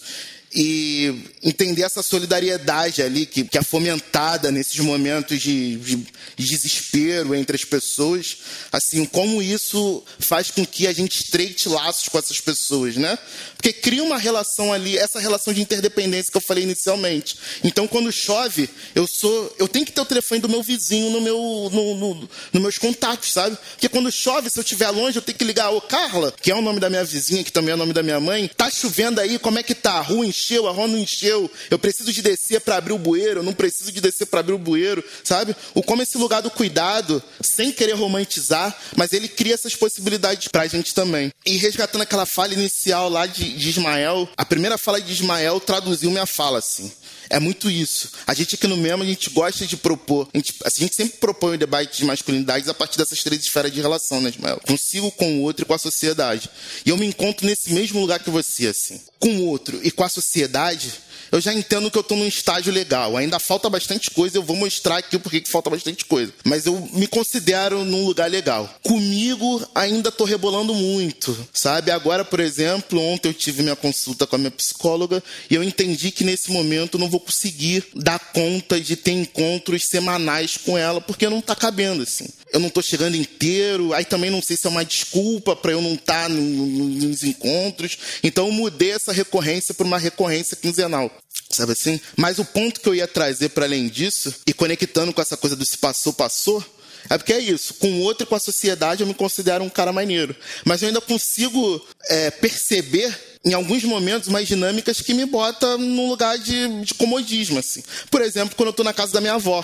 [0.56, 1.14] e
[1.44, 7.58] entender essa solidariedade ali que, que é fomentada nesses momentos de, de, de, desespero entre
[7.58, 8.38] as pessoas,
[8.72, 13.18] assim, como isso faz com que a gente estreite laços com essas pessoas, né?
[13.58, 17.36] Porque cria uma relação ali, essa relação de interdependência que eu falei inicialmente.
[17.62, 21.20] Então, quando chove, eu sou, eu tenho que ter o telefone do meu vizinho no
[21.20, 23.58] meu, no, no, no meus contatos, sabe?
[23.72, 26.56] Porque quando chove, se eu estiver longe, eu tenho que ligar, ô Carla, que é
[26.56, 29.20] o nome da minha vizinha, que também é o nome da minha mãe, tá chovendo
[29.20, 30.00] aí, como é que tá?
[30.00, 33.44] Rua encheu, a rua não encheu, eu preciso de descer para abrir o bueiro, eu
[33.44, 35.56] não preciso de descer para abrir o bueiro, sabe?
[35.74, 40.68] O como esse lugar do cuidado, sem querer romantizar, mas ele cria essas possibilidades pra
[40.68, 41.32] gente também.
[41.46, 46.12] E resgatando aquela fala inicial lá de, de Ismael, a primeira fala de Ismael traduziu
[46.12, 46.92] minha fala assim.
[47.30, 48.12] É muito isso.
[48.28, 50.28] A gente aqui no mesmo, a gente gosta de propor.
[50.34, 53.72] A gente, a gente sempre propõe o debate de masculinidades a partir dessas três esferas
[53.72, 54.60] de relação, né, Ismael?
[54.66, 56.50] Consigo, com o outro e com a sociedade.
[56.86, 59.02] E eu me encontro nesse mesmo lugar que você, assim.
[59.20, 60.94] Com o outro e com a sociedade,
[61.32, 63.18] eu já entendo que eu estou num estágio legal.
[63.18, 66.34] Ainda falta bastante coisa, eu vou mostrar aqui porque que falta bastante coisa.
[66.44, 68.74] Mas eu me considero num lugar legal.
[68.84, 71.92] Comigo, ainda estou rebolando muito, sabe?
[71.92, 76.12] Agora, por exemplo, ontem eu tive minha consulta com a minha psicóloga e eu entendi
[76.12, 81.02] que nesse momento eu não vou conseguir dar conta de ter encontros semanais com ela
[81.02, 84.66] porque não está cabendo, assim eu não estou chegando inteiro, aí também não sei se
[84.66, 87.98] é uma desculpa para eu não estar tá nos encontros.
[88.24, 91.12] Então eu mudei essa recorrência para uma recorrência quinzenal.
[91.50, 92.00] Sabe assim?
[92.16, 95.54] Mas o ponto que eu ia trazer para além disso, e conectando com essa coisa
[95.54, 96.64] do se passou, passou,
[97.10, 97.74] é porque é isso.
[97.74, 100.34] Com o outro e com a sociedade eu me considero um cara maneiro.
[100.64, 103.14] Mas eu ainda consigo é, perceber
[103.44, 107.60] em alguns momentos umas dinâmicas que me botam num lugar de, de comodismo.
[107.60, 107.84] Assim.
[108.10, 109.64] Por exemplo, quando eu estou na casa da minha avó.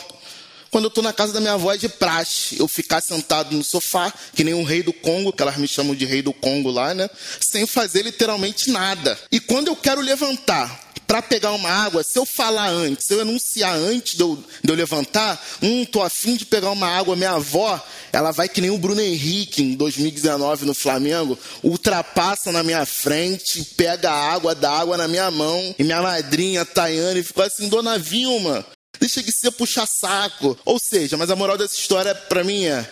[0.72, 3.62] Quando eu estou na casa da minha avó é de praxe eu ficar sentado no
[3.62, 6.72] sofá, que nem um rei do Congo, que elas me chamam de rei do Congo
[6.72, 7.10] lá, né?
[7.42, 9.20] Sem fazer literalmente nada.
[9.30, 13.20] E quando eu quero levantar para pegar uma água, se eu falar antes, se eu
[13.20, 17.32] anunciar antes de eu, de eu levantar, hum, tô afim de pegar uma água, minha
[17.32, 17.78] avó,
[18.14, 23.62] ela vai que nem o Bruno Henrique em 2019 no Flamengo, ultrapassa na minha frente,
[23.76, 28.00] pega a água, dá água na minha mão, e minha madrinha, Tayane, ficou assim, dona
[28.00, 28.66] Vilma,
[29.02, 30.58] deixa de ser puxar saco.
[30.64, 32.88] Ou seja, mas a moral dessa história para mim é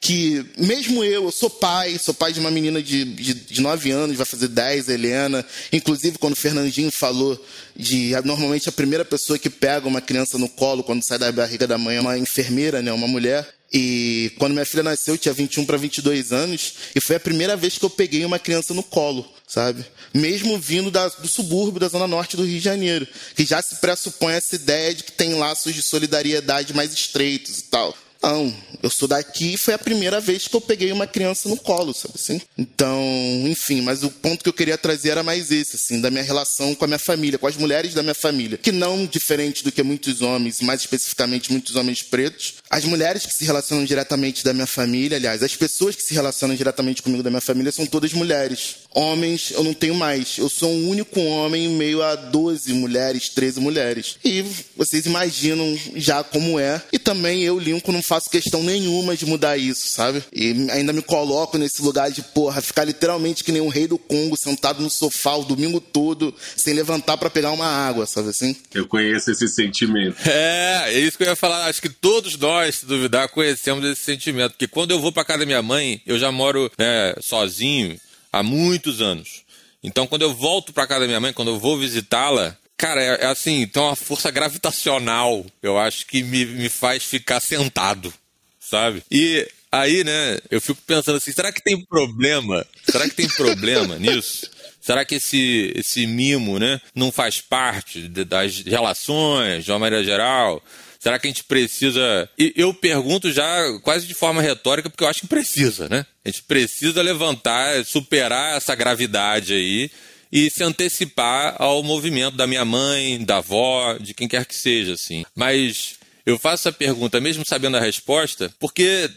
[0.00, 3.90] que mesmo eu, eu sou pai, sou pai de uma menina de, de, de 9
[3.90, 5.46] anos, vai fazer 10, Helena.
[5.72, 7.42] Inclusive, quando o Fernandinho falou
[7.74, 8.10] de.
[8.22, 11.78] Normalmente, a primeira pessoa que pega uma criança no colo quando sai da barriga da
[11.78, 13.48] mãe é uma enfermeira, né, uma mulher.
[13.76, 17.56] E quando minha filha nasceu, eu tinha 21 para 22 anos, e foi a primeira
[17.56, 19.84] vez que eu peguei uma criança no colo, sabe?
[20.14, 23.80] Mesmo vindo da, do subúrbio da zona norte do Rio de Janeiro, que já se
[23.80, 27.96] pressupõe essa ideia de que tem laços de solidariedade mais estreitos e tal.
[28.24, 28.50] Não,
[28.82, 31.92] eu sou daqui e foi a primeira vez que eu peguei uma criança no colo,
[31.92, 32.40] sabe assim?
[32.56, 32.98] Então,
[33.46, 36.74] enfim, mas o ponto que eu queria trazer era mais esse, assim, da minha relação
[36.74, 39.82] com a minha família, com as mulheres da minha família, que não diferente do que
[39.82, 44.66] muitos homens, mais especificamente muitos homens pretos, as mulheres que se relacionam diretamente da minha
[44.66, 48.76] família, aliás, as pessoas que se relacionam diretamente comigo da minha família são todas mulheres.
[48.94, 50.38] Homens eu não tenho mais.
[50.38, 54.16] Eu sou um único homem em meio a 12 mulheres, 13 mulheres.
[54.24, 54.44] E
[54.76, 56.80] vocês imaginam já como é.
[56.92, 60.22] E também eu, Lincoln, não faço questão nenhuma de mudar isso, sabe?
[60.32, 63.98] E ainda me coloco nesse lugar de, porra, ficar literalmente que nem um rei do
[63.98, 68.56] Congo, sentado no sofá o domingo todo, sem levantar para pegar uma água, sabe assim?
[68.72, 70.16] Eu conheço esse sentimento.
[70.26, 71.66] É, é isso que eu ia falar.
[71.66, 74.52] Acho que todos nós, se duvidar, conhecemos esse sentimento.
[74.52, 77.98] Porque quando eu vou para casa da minha mãe, eu já moro né, sozinho
[78.38, 79.42] há muitos anos.
[79.82, 83.24] Então, quando eu volto para casa da minha mãe, quando eu vou visitá-la, cara, é,
[83.24, 88.12] é, assim, tem uma força gravitacional, eu acho que me, me faz ficar sentado,
[88.58, 89.02] sabe?
[89.10, 92.66] E aí, né, eu fico pensando assim, será que tem problema?
[92.88, 94.50] Será que tem problema nisso?
[94.80, 100.62] Será que esse, esse mimo, né, não faz parte das relações, de uma maneira geral?
[100.98, 102.28] Será que a gente precisa.
[102.38, 106.06] E eu pergunto já quase de forma retórica, porque eu acho que precisa, né?
[106.24, 109.90] A gente precisa levantar, superar essa gravidade aí
[110.32, 114.94] e se antecipar ao movimento da minha mãe, da avó, de quem quer que seja,
[114.94, 115.24] assim.
[115.34, 119.10] Mas eu faço essa pergunta, mesmo sabendo a resposta, porque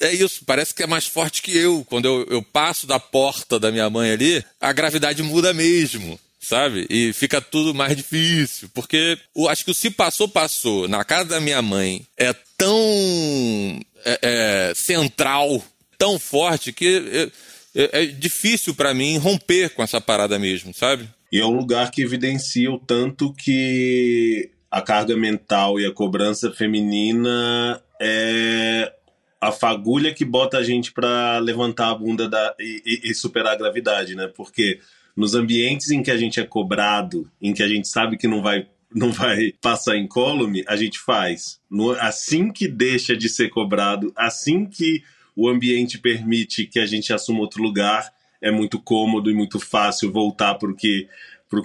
[0.00, 1.84] é isso, parece que é mais forte que eu.
[1.88, 6.86] Quando eu, eu passo da porta da minha mãe ali, a gravidade muda mesmo sabe?
[6.90, 8.68] E fica tudo mais difícil.
[8.74, 10.86] Porque eu acho que o se passou, passou.
[10.86, 15.64] Na casa da minha mãe é tão é, é, central,
[15.98, 17.30] tão forte, que
[17.74, 21.08] é, é difícil para mim romper com essa parada mesmo, sabe?
[21.32, 26.52] E é um lugar que evidencia o tanto que a carga mental e a cobrança
[26.52, 28.92] feminina é
[29.40, 33.56] a fagulha que bota a gente para levantar a bunda da, e, e, superar a
[33.56, 34.26] gravidade, né?
[34.34, 34.80] Porque
[35.14, 38.42] nos ambientes em que a gente é cobrado, em que a gente sabe que não
[38.42, 41.60] vai não vai passar incólume, a gente faz.
[41.68, 45.02] No, assim que deixa de ser cobrado, assim que
[45.36, 50.12] o ambiente permite que a gente assuma outro lugar, é muito cômodo e muito fácil
[50.12, 51.08] voltar para o que,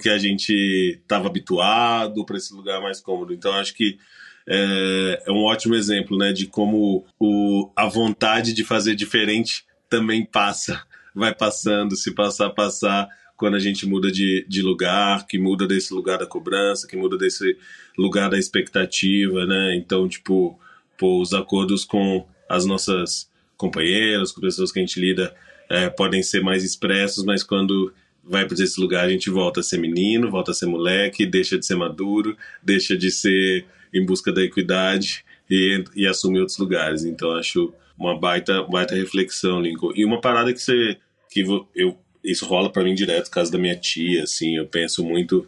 [0.08, 3.32] a gente estava habituado, para esse lugar mais cômodo.
[3.32, 3.98] Então, acho que
[4.46, 10.24] é, é, um ótimo exemplo né, de como o, a vontade de fazer diferente também
[10.24, 10.82] passa,
[11.14, 15.94] vai passando, se passar, passar quando a gente muda de, de lugar, que muda desse
[15.94, 17.56] lugar da cobrança, que muda desse
[17.96, 19.74] lugar da expectativa, né?
[19.76, 20.58] Então, tipo,
[20.98, 23.29] pô, os acordos com as nossas
[23.60, 25.34] companheiras, com pessoas que a gente lida,
[25.68, 27.92] é, podem ser mais expressos, mas quando
[28.24, 31.58] vai para esse lugar a gente volta a ser menino, volta a ser moleque, deixa
[31.58, 37.04] de ser maduro, deixa de ser em busca da equidade e, e assume outros lugares.
[37.04, 39.92] Então, acho uma baita, baita reflexão, Lincoln.
[39.94, 40.96] E uma parada que você
[41.30, 41.44] que
[41.74, 45.46] eu isso rola para mim direto, caso da minha tia, assim, eu penso muito.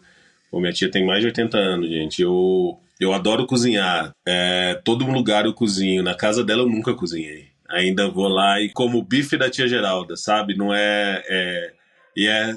[0.50, 2.22] Pô, minha tia tem mais de 80 anos, gente.
[2.22, 4.12] Eu, eu adoro cozinhar.
[4.26, 6.02] É, todo lugar eu cozinho.
[6.02, 7.51] Na casa dela eu nunca cozinhei.
[7.72, 10.56] Ainda vou lá e como o bife da tia Geralda, sabe?
[10.56, 11.72] Não é, é.
[12.16, 12.56] E é.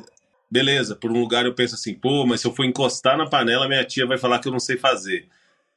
[0.51, 3.67] Beleza, por um lugar eu penso assim, pô, mas se eu for encostar na panela,
[3.67, 5.27] minha tia vai falar que eu não sei fazer.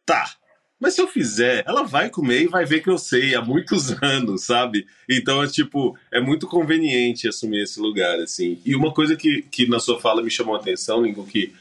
[0.05, 0.37] Tá,
[0.81, 3.91] mas se eu fizer, ela vai comer e vai ver que eu sei há muitos
[4.03, 4.87] anos, sabe?
[5.11, 8.61] Então, é tipo, é muito conveniente assumir esse lugar, assim.
[8.65, 11.53] E uma coisa que, que na sua fala me chamou a atenção, Lincoln, que,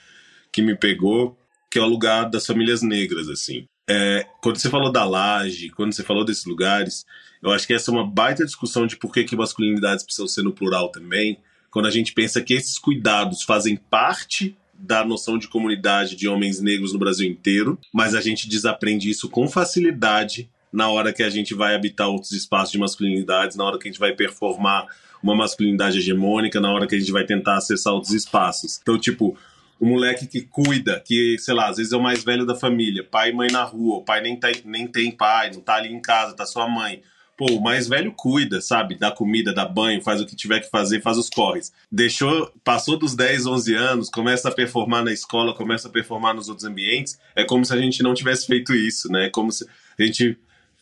[0.51, 1.35] que me pegou,
[1.71, 3.67] que é o lugar das famílias negras, assim.
[3.89, 7.05] É, quando você falou da laje, quando você falou desses lugares,
[7.41, 10.43] eu acho que essa é uma baita discussão de por que, que masculinidades precisam ser
[10.43, 11.39] no plural também,
[11.71, 16.59] quando a gente pensa que esses cuidados fazem parte da noção de comunidade de homens
[16.59, 21.29] negros no Brasil inteiro, mas a gente desaprende isso com facilidade na hora que a
[21.29, 24.85] gente vai habitar outros espaços de masculinidades, na hora que a gente vai performar
[25.23, 28.79] uma masculinidade hegemônica, na hora que a gente vai tentar acessar outros espaços.
[28.81, 29.35] Então, tipo,
[29.79, 33.03] o moleque que cuida, que, sei lá, às vezes é o mais velho da família,
[33.03, 35.93] pai e mãe na rua, o pai nem, tá, nem tem pai, não tá ali
[35.93, 37.01] em casa, tá sua mãe.
[37.37, 38.97] Pô, o mais velho cuida, sabe?
[38.97, 41.71] Dá comida, dá banho, faz o que tiver que fazer, faz os corres.
[41.91, 46.49] Deixou, passou dos 10, 11 anos, começa a performar na escola, começa a performar nos
[46.49, 47.19] outros ambientes.
[47.35, 49.27] É como se a gente não tivesse feito isso, né?
[49.27, 49.67] É como se
[49.99, 50.35] a gente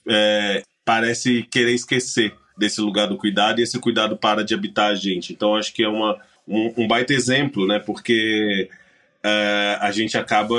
[0.07, 4.95] é, parece querer esquecer desse lugar do cuidado e esse cuidado para de habitar a
[4.95, 5.33] gente.
[5.33, 6.17] Então, acho que é uma,
[6.47, 7.79] um, um baita exemplo, né?
[7.79, 8.69] Porque
[9.27, 10.55] é, a gente acaba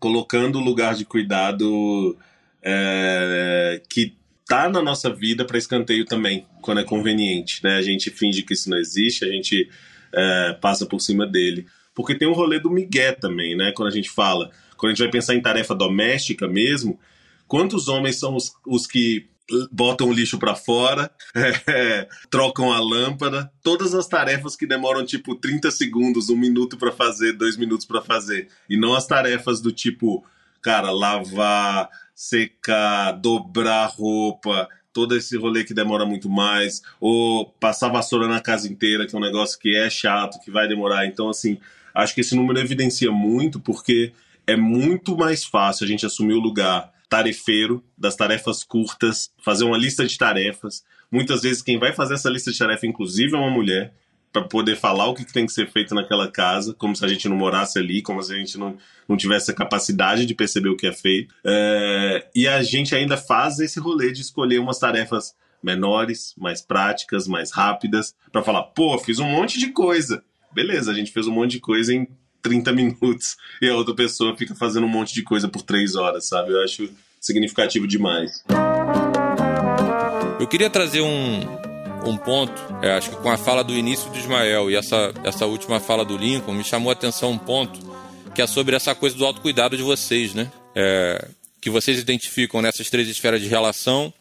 [0.00, 2.18] colocando o lugar de cuidado
[2.60, 7.76] é, que tá na nossa vida para escanteio também, quando é conveniente, né?
[7.76, 9.70] A gente finge que isso não existe, a gente
[10.12, 11.66] é, passa por cima dele.
[11.94, 13.70] Porque tem um rolê do migué também, né?
[13.70, 16.98] Quando a gente fala, quando a gente vai pensar em tarefa doméstica mesmo,
[17.46, 19.28] quantos homens são os, os que
[19.70, 21.10] botam o lixo para fora,
[21.66, 26.92] é, trocam a lâmpada, todas as tarefas que demoram tipo 30 segundos, um minuto para
[26.92, 30.24] fazer, dois minutos para fazer, e não as tarefas do tipo,
[30.62, 38.28] cara, lavar, secar, dobrar roupa, todo esse rolê que demora muito mais, ou passar vassoura
[38.28, 41.04] na casa inteira, que é um negócio que é chato, que vai demorar.
[41.06, 41.58] Então, assim,
[41.92, 44.12] acho que esse número evidencia muito, porque
[44.46, 49.78] é muito mais fácil a gente assumir o lugar tarefeiro, das tarefas curtas, fazer uma
[49.78, 50.84] lista de tarefas.
[51.10, 53.94] Muitas vezes quem vai fazer essa lista de tarefas, inclusive, é uma mulher
[54.32, 57.28] para poder falar o que tem que ser feito naquela casa, como se a gente
[57.28, 58.76] não morasse ali, como se a gente não,
[59.08, 61.32] não tivesse a capacidade de perceber o que é feito.
[61.44, 67.28] É, e a gente ainda faz esse rolê de escolher umas tarefas menores, mais práticas,
[67.28, 70.20] mais rápidas, para falar, pô, fiz um monte de coisa.
[70.52, 72.08] Beleza, a gente fez um monte de coisa em
[72.44, 76.28] 30 minutos e a outra pessoa fica fazendo um monte de coisa por 3 horas,
[76.28, 76.52] sabe?
[76.52, 76.88] Eu acho
[77.18, 78.44] significativo demais.
[80.38, 81.40] Eu queria trazer um,
[82.06, 85.46] um ponto, é, acho que com a fala do início do Ismael e essa, essa
[85.46, 87.80] última fala do Lincoln, me chamou a atenção um ponto
[88.34, 90.50] que é sobre essa coisa do autocuidado de vocês, né?
[90.74, 91.28] É,
[91.60, 94.12] que vocês identificam nessas três esferas de relação,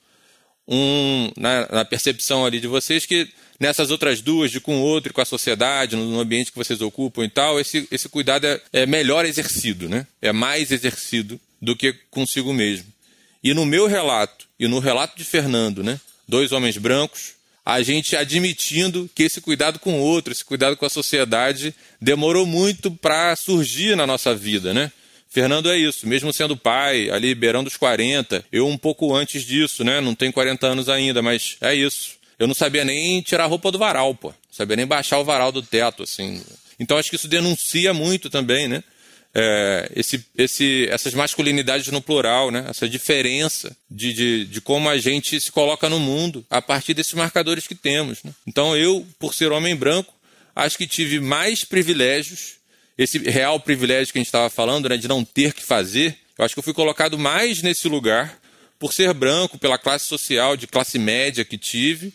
[0.65, 3.27] um, na, na, percepção ali de vocês que
[3.63, 6.81] nessas outras duas, de com o outro e com a sociedade, no, ambiente que vocês
[6.81, 10.05] ocupam e tal, esse, esse cuidado é, é melhor exercido, né?
[10.21, 12.85] É mais exercido do que consigo mesmo.
[13.41, 15.97] E no meu relato, e no relato de Fernando, né?
[16.27, 17.35] Dois homens brancos,
[17.65, 22.45] a gente admitindo que esse cuidado com o outro, esse cuidado com a sociedade, demorou
[22.45, 24.91] muito para surgir na nossa vida, né?
[25.29, 29.85] Fernando é isso, mesmo sendo pai, ali beirando os 40, eu um pouco antes disso,
[29.85, 30.01] né?
[30.01, 32.21] Não tenho 40 anos ainda, mas é isso.
[32.43, 34.29] Eu não sabia nem tirar a roupa do varal, pô.
[34.29, 36.41] Não sabia nem baixar o varal do teto, assim.
[36.79, 38.83] Então acho que isso denuncia muito também, né?
[39.33, 42.65] é, esse, esse, essas masculinidades no plural, né?
[42.69, 47.13] essa diferença de, de, de, como a gente se coloca no mundo a partir desses
[47.13, 48.23] marcadores que temos.
[48.23, 48.31] Né?
[48.45, 50.13] Então, eu, por ser homem branco,
[50.55, 52.57] acho que tive mais privilégios,
[52.95, 56.45] esse real privilégio que a gente estava falando, né, de não ter que fazer, eu
[56.45, 58.39] acho que eu fui colocado mais nesse lugar
[58.77, 62.13] por ser branco, pela classe social, de classe média que tive,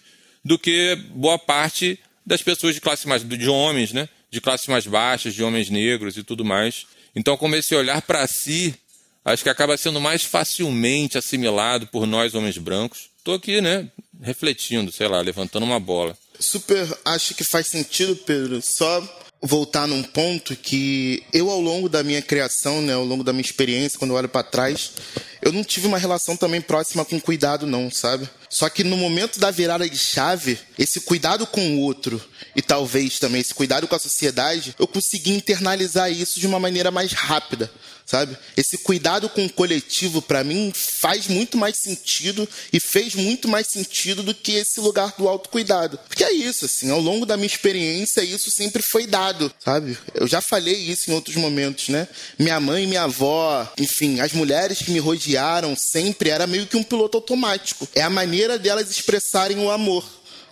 [0.48, 4.08] do que boa parte das pessoas de classe mais de homens, né?
[4.30, 6.86] De classes mais baixas, de homens negros e tudo mais.
[7.14, 8.74] Então, como esse olhar para si,
[9.22, 13.10] acho que acaba sendo mais facilmente assimilado por nós, homens brancos.
[13.18, 13.90] Estou aqui, né,
[14.22, 16.16] refletindo, sei lá, levantando uma bola.
[16.40, 18.62] Super, acho que faz sentido, Pedro.
[18.62, 19.02] Só
[19.40, 23.44] voltar num ponto que eu, ao longo da minha criação, né, ao longo da minha
[23.44, 24.92] experiência, quando eu olho para trás,
[25.40, 28.28] eu não tive uma relação também próxima com cuidado, não, sabe?
[28.50, 32.20] Só que no momento da virada de chave, esse cuidado com o outro
[32.56, 36.90] e talvez também esse cuidado com a sociedade, eu consegui internalizar isso de uma maneira
[36.90, 37.70] mais rápida,
[38.08, 38.38] sabe?
[38.56, 43.66] Esse cuidado com o coletivo, para mim, faz muito mais sentido e fez muito mais
[43.68, 45.98] sentido do que esse lugar do autocuidado.
[46.08, 49.98] Porque é isso, assim, ao longo da minha experiência, isso sempre foi dado, sabe?
[50.14, 52.08] Eu já falei isso em outros momentos, né?
[52.38, 56.82] Minha mãe, minha avó, enfim, as mulheres que me rodearam sempre era meio que um
[56.82, 57.86] piloto automático.
[57.94, 60.02] É a maneira delas expressarem o amor,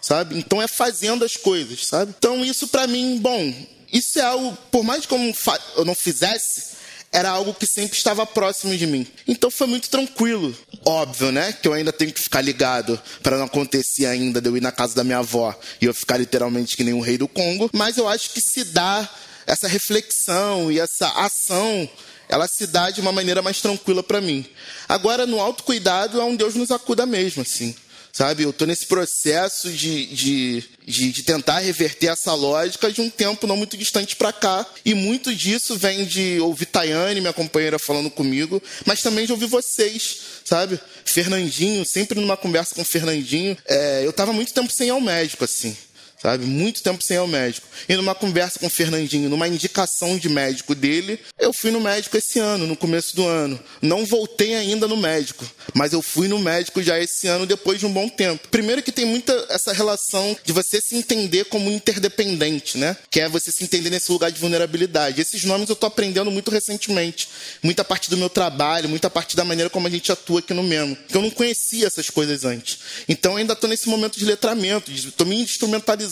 [0.03, 0.37] sabe?
[0.37, 2.15] Então é fazendo as coisas, sabe?
[2.19, 3.55] Então isso para mim, bom,
[3.91, 6.76] isso é algo, por mais que eu não fizesse,
[7.17, 9.07] era algo que sempre estava próximo de mim.
[9.27, 10.55] Então foi muito tranquilo.
[10.85, 11.51] Óbvio, né?
[11.51, 14.71] Que eu ainda tenho que ficar ligado para não acontecer ainda de eu ir na
[14.71, 17.71] casa da minha avó e eu ficar literalmente que nem um rei do Congo.
[17.73, 19.09] Mas eu acho que se dá
[19.47, 21.89] essa reflexão e essa ação
[22.29, 24.45] ela se dá de uma maneira mais tranquila para mim.
[24.87, 27.75] Agora, no autocuidado, é um Deus nos acuda mesmo, assim
[28.17, 28.45] sabe?
[28.45, 33.47] Eu estou nesse processo de, de, de, de, tentar reverter essa lógica de um tempo
[33.47, 34.64] não muito distante para cá.
[34.87, 39.47] E muito disso vem de ouvir Tayane, minha companheira, falando comigo, mas também de ouvir
[39.47, 40.81] vocês, sabe?
[41.05, 43.55] Fernandinho, sempre numa conversa com o Fernandinho.
[43.67, 45.77] É, eu estava muito tempo sem ir ao médico, assim
[46.21, 46.45] sabe?
[46.47, 47.67] Muito tempo sem ir ao médico.
[47.89, 52.17] E numa conversa com o Fernandinho, numa indicação de médico dele, eu fui no médico
[52.17, 53.59] esse ano, no começo do ano.
[53.83, 55.45] Não voltei ainda no médico,
[55.75, 58.49] mas eu fui no médico já esse ano depois de um bom tempo.
[58.49, 62.97] Primeiro que tem muita essa relação de você se entender como interdependente, né?
[63.11, 65.21] Que é você se entender nesse lugar de vulnerabilidade.
[65.21, 67.29] Esses nomes eu tô aprendendo muito recentemente.
[67.62, 70.67] Muita parte do meu trabalho, muita parte da maneira como a gente atua aqui no.
[71.09, 72.79] Que eu não conhecia essas coisas antes.
[73.09, 76.06] Então ainda tô nesse momento de letramento, de, tô me instrumentalizando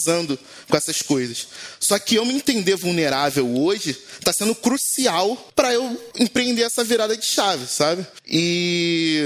[0.68, 1.46] com essas coisas.
[1.80, 7.16] Só que eu me entender vulnerável hoje está sendo crucial para eu empreender essa virada
[7.16, 8.06] de chave, sabe?
[8.26, 9.22] E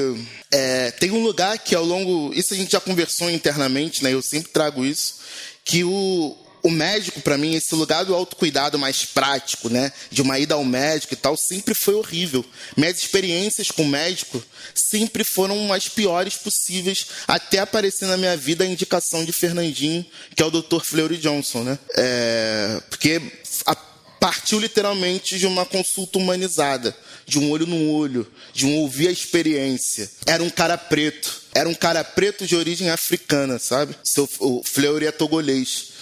[0.51, 2.33] é, tem um lugar que ao longo.
[2.35, 4.12] Isso a gente já conversou internamente, né?
[4.12, 5.16] Eu sempre trago isso.
[5.64, 6.37] Que o,
[6.69, 9.93] o médico, para mim, esse lugar do autocuidado mais prático, né?
[10.11, 12.45] De uma ida ao médico e tal, sempre foi horrível.
[12.77, 14.43] Minhas experiências com o médico
[14.75, 20.05] sempre foram as piores possíveis, até aparecer na minha vida a indicação de Fernandinho,
[20.35, 20.81] que é o Dr.
[20.83, 21.79] Fleury Johnson, né?
[21.97, 23.21] É, porque
[23.66, 23.75] a,
[24.21, 26.97] partiu literalmente de uma consulta humanizada,
[27.27, 30.11] de um olho no olho, de um ouvir a experiência.
[30.27, 33.97] Era um cara preto era um cara preto de origem africana, sabe?
[34.05, 35.97] Seu, o Fleury é togolês.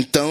[0.00, 0.30] Então,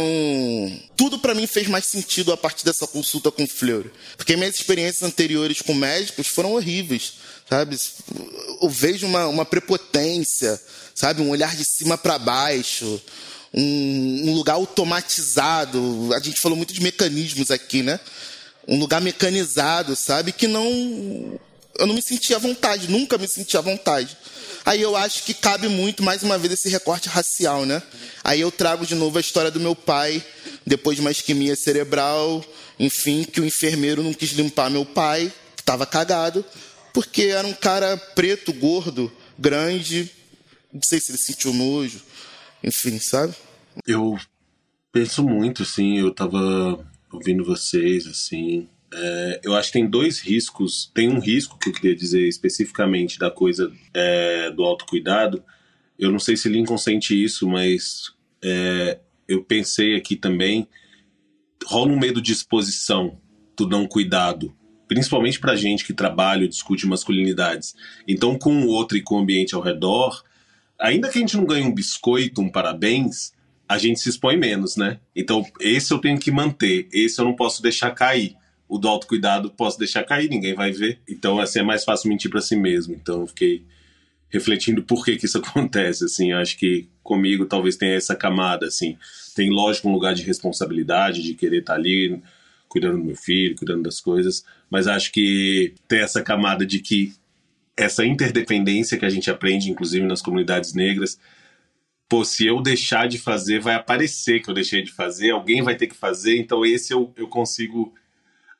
[0.95, 3.91] tudo para mim fez mais sentido a partir dessa consulta com o Fleury.
[4.15, 7.15] Porque minhas experiências anteriores com médicos foram horríveis,
[7.49, 7.77] sabe?
[8.61, 10.57] Eu vejo uma, uma prepotência,
[10.95, 11.21] sabe?
[11.21, 13.01] Um olhar de cima para baixo,
[13.53, 16.11] um, um lugar automatizado.
[16.15, 17.99] A gente falou muito de mecanismos aqui, né?
[18.65, 20.31] Um lugar mecanizado, sabe?
[20.31, 21.37] Que não.
[21.77, 24.15] Eu não me sentia à vontade, nunca me sentia à vontade.
[24.67, 27.81] Aí eu acho que cabe muito, mais uma vez, esse recorte racial, né?
[28.21, 30.21] Aí eu trago de novo a história do meu pai,
[30.65, 32.43] depois de uma isquemia cerebral,
[32.77, 36.43] enfim, que o enfermeiro não quis limpar meu pai, que estava cagado,
[36.93, 39.09] porque era um cara preto, gordo,
[39.39, 40.11] grande,
[40.73, 42.01] não sei se ele sentiu nojo,
[42.61, 43.33] enfim, sabe?
[43.87, 44.19] Eu
[44.91, 50.89] penso muito, assim, eu tava ouvindo vocês, assim, é, eu acho que tem dois riscos.
[50.93, 55.43] Tem um risco que eu queria dizer especificamente da coisa é, do autocuidado.
[55.97, 58.13] Eu não sei se Lincoln sente isso, mas
[58.43, 60.67] é, eu pensei aqui também.
[61.65, 63.19] Rola um medo de exposição
[63.57, 64.55] do não cuidado,
[64.87, 67.75] principalmente para gente que trabalha ou discute masculinidades.
[68.07, 70.23] Então, com o outro e com o ambiente ao redor,
[70.79, 73.33] ainda que a gente não ganhe um biscoito, um parabéns,
[73.67, 74.99] a gente se expõe menos, né?
[75.15, 79.49] Então, esse eu tenho que manter, esse eu não posso deixar cair o do autocuidado
[79.51, 80.99] posso deixar cair, ninguém vai ver.
[81.07, 82.93] Então, assim, é mais fácil mentir para si mesmo.
[82.93, 83.65] Então, eu fiquei
[84.29, 86.33] refletindo por que que isso acontece, assim.
[86.33, 88.97] Acho que comigo talvez tenha essa camada, assim.
[89.35, 92.21] Tem, lógico, um lugar de responsabilidade, de querer estar tá ali
[92.67, 97.13] cuidando do meu filho, cuidando das coisas, mas acho que tem essa camada de que
[97.75, 101.19] essa interdependência que a gente aprende, inclusive nas comunidades negras,
[102.09, 105.75] pô, se eu deixar de fazer, vai aparecer que eu deixei de fazer, alguém vai
[105.75, 107.93] ter que fazer, então esse eu, eu consigo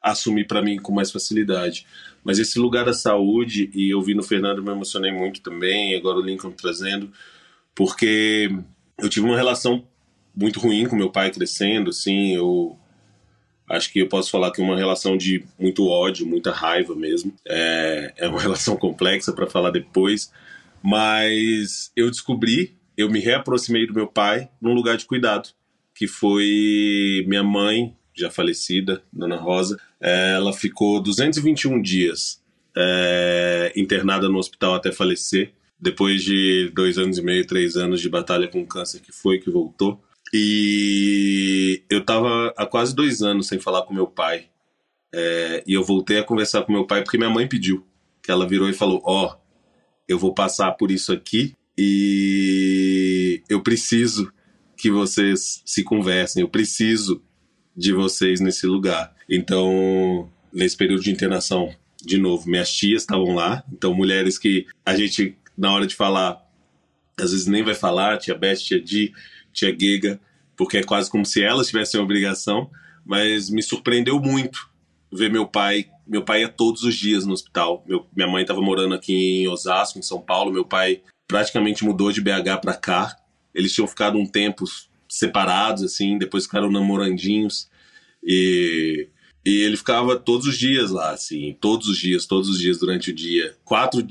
[0.01, 1.85] assumir para mim com mais facilidade.
[2.23, 6.17] Mas esse lugar da saúde, e eu vi no Fernando, me emocionei muito também, agora
[6.17, 7.11] o Lincoln trazendo,
[7.73, 8.49] porque
[8.99, 9.87] eu tive uma relação
[10.35, 12.77] muito ruim com meu pai crescendo, assim, eu
[13.69, 17.33] acho que eu posso falar que é uma relação de muito ódio, muita raiva mesmo.
[17.45, 20.31] É, é uma relação complexa para falar depois,
[20.81, 25.49] mas eu descobri, eu me reaproximei do meu pai num lugar de cuidado,
[25.93, 32.41] que foi minha mãe já falecida, Dona Rosa, ela ficou 221 dias
[32.75, 38.09] é, internada no hospital até falecer, depois de dois anos e meio, três anos de
[38.09, 40.01] batalha com câncer que foi, que voltou.
[40.33, 44.47] E eu estava há quase dois anos sem falar com meu pai.
[45.13, 47.85] É, e eu voltei a conversar com meu pai porque minha mãe pediu.
[48.21, 49.37] Que ela virou e falou: Ó, oh,
[50.07, 54.31] eu vou passar por isso aqui e eu preciso
[54.75, 56.41] que vocês se conversem.
[56.41, 57.23] Eu preciso
[57.75, 59.15] de vocês nesse lugar.
[59.30, 61.73] Então, nesse período de internação,
[62.03, 66.41] de novo, minhas tias estavam lá, então mulheres que a gente, na hora de falar,
[67.19, 69.11] às vezes nem vai falar, tia Beth, tia Di,
[69.51, 70.19] tia Giga,
[70.55, 72.69] porque é quase como se elas tivessem a obrigação,
[73.05, 74.69] mas me surpreendeu muito
[75.11, 75.88] ver meu pai.
[76.05, 77.84] Meu pai ia todos os dias no hospital.
[77.88, 80.51] Meu, minha mãe estava morando aqui em Osasco, em São Paulo.
[80.51, 83.17] Meu pai praticamente mudou de BH para cá.
[83.53, 84.65] Eles tinham ficado um tempo
[85.09, 87.69] separados, assim, depois ficaram namorandinhos.
[88.23, 89.07] E,
[89.47, 93.11] e ele ficava todos os dias lá, assim, todos os dias, todos os dias durante
[93.11, 93.55] o dia.
[93.63, 94.05] Quatro.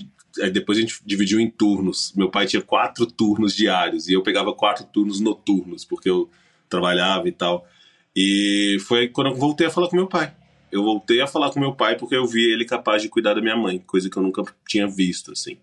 [0.51, 2.15] Depois a gente dividiu em turnos.
[2.17, 6.31] Meu pai tinha quatro turnos diários e eu pegava quatro turnos noturnos, porque eu
[6.71, 7.69] trabalhava e tal.
[8.17, 10.35] E foi quando eu voltei a falar com meu pai.
[10.73, 13.43] Eu voltei a falar com meu pai porque eu vi ele capaz de cuidar da
[13.43, 15.59] minha mãe, coisa que eu nunca tinha visto, assim.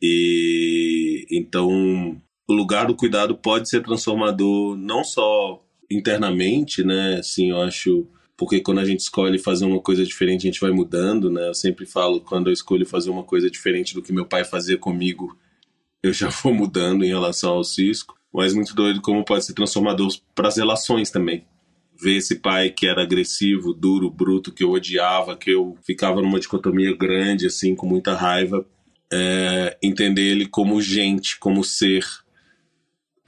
[0.00, 2.16] E então
[2.48, 7.16] o lugar do cuidado pode ser transformador não só internamente, né?
[7.16, 8.06] Assim, eu acho
[8.40, 11.48] porque quando a gente escolhe fazer uma coisa diferente, a gente vai mudando, né?
[11.48, 14.78] Eu sempre falo quando eu escolho fazer uma coisa diferente do que meu pai fazia
[14.78, 15.38] comigo,
[16.02, 18.18] eu já vou mudando em relação ao cisco.
[18.32, 21.44] Mas muito doido como pode ser transformador para as relações também.
[22.00, 26.40] Ver esse pai que era agressivo, duro, bruto, que eu odiava, que eu ficava numa
[26.40, 28.64] dicotomia grande, assim, com muita raiva.
[29.12, 32.06] É, entender ele como gente, como ser,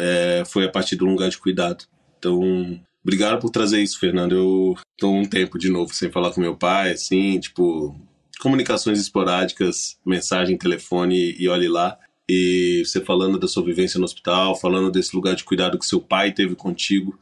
[0.01, 1.85] é, foi a partir um lugar de cuidado.
[2.19, 4.35] Então, obrigado por trazer isso, Fernando.
[4.35, 7.99] Eu tô um tempo de novo sem falar com meu pai, assim, tipo,
[8.40, 11.99] comunicações esporádicas, mensagem, telefone e olhe lá.
[12.28, 16.01] E você falando da sua vivência no hospital, falando desse lugar de cuidado que seu
[16.01, 17.18] pai teve contigo,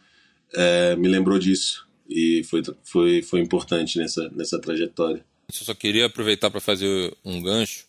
[0.54, 1.86] é, me lembrou disso.
[2.08, 5.24] E foi, foi, foi importante nessa, nessa trajetória.
[5.48, 7.86] Eu só queria aproveitar para fazer um gancho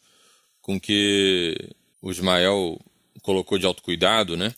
[0.61, 1.55] com que
[2.01, 2.79] o Ismael
[3.21, 4.53] colocou de autocuidado, né?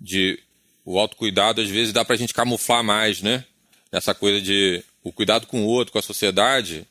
[0.00, 0.38] De
[0.84, 3.44] o autocuidado às vezes dá para a gente camuflar mais, né?
[3.90, 6.86] Essa coisa de o cuidado com o outro, com a sociedade,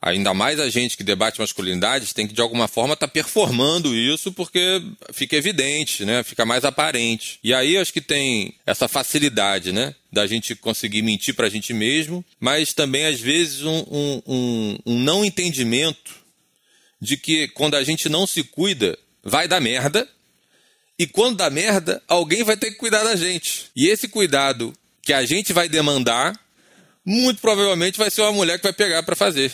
[0.00, 3.94] ainda mais a gente que debate masculinidades, tem que de alguma forma estar tá performando
[3.94, 4.82] isso porque
[5.12, 6.22] fica evidente, né?
[6.22, 7.38] Fica mais aparente.
[7.42, 9.94] E aí acho que tem essa facilidade, né?
[10.12, 14.78] Da gente conseguir mentir para a gente mesmo, mas também às vezes um, um, um,
[14.86, 16.16] um não entendimento
[17.00, 20.08] de que quando a gente não se cuida, vai dar merda.
[20.98, 23.66] E quando dá merda, alguém vai ter que cuidar da gente.
[23.74, 24.74] E esse cuidado
[25.08, 26.38] que a gente vai demandar,
[27.02, 29.50] muito provavelmente vai ser uma mulher que vai pegar para fazer.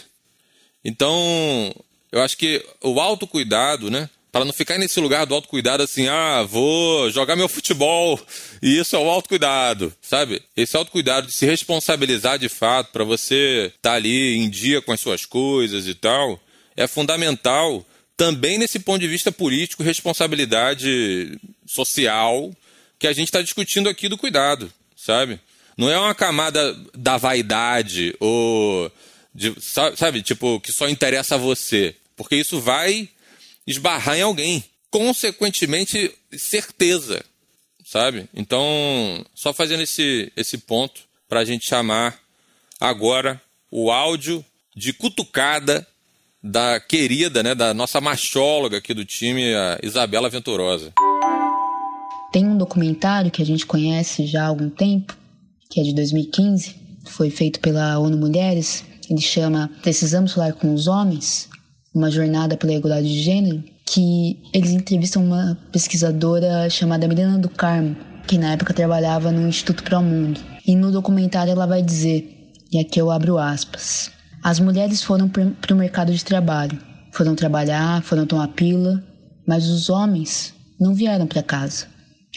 [0.85, 1.73] Então,
[2.11, 4.11] eu acho que o autocuidado, né?
[4.33, 8.21] Para não ficar nesse lugar do autocuidado assim, ah, vou jogar meu futebol,
[8.61, 10.43] e isso é o autocuidado, sabe?
[10.57, 14.91] Esse autocuidado de se responsabilizar de fato, para você estar tá ali em dia com
[14.91, 16.41] as suas coisas e tal,
[16.77, 17.87] é fundamental
[18.17, 22.53] também nesse ponto de vista político, responsabilidade social
[22.99, 24.73] que a gente está discutindo aqui do cuidado,
[25.05, 25.39] sabe?
[25.77, 28.91] Não é uma camada da vaidade ou
[29.35, 29.55] de,
[29.97, 31.95] sabe, tipo, que só interessa a você.
[32.17, 33.09] Porque isso vai
[33.67, 34.65] esbarrar em alguém.
[34.91, 37.25] Consequentemente, certeza,
[37.85, 38.29] sabe?
[38.33, 42.19] Então, só fazendo esse, esse ponto para a gente chamar
[42.81, 44.45] agora o áudio
[44.77, 45.87] de cutucada
[46.41, 50.93] da querida, né, da nossa machóloga aqui do time, a Isabela Venturosa.
[52.35, 55.16] Tem um documentário que a gente conhece já há algum tempo,
[55.70, 56.74] que é de 2015,
[57.05, 61.49] foi feito pela ONU Mulheres, ele chama Precisamos Falar com os Homens,
[61.95, 67.95] uma jornada pela igualdade de gênero, que eles entrevistam uma pesquisadora chamada Milena do Carmo,
[68.26, 70.41] que na época trabalhava no Instituto Pro Mundo.
[70.66, 74.11] E no documentário ela vai dizer, e aqui eu abro aspas,
[74.43, 76.80] as mulheres foram para o mercado de trabalho,
[77.12, 79.01] foram trabalhar, foram tomar pila,
[79.47, 81.94] mas os homens não vieram para casa.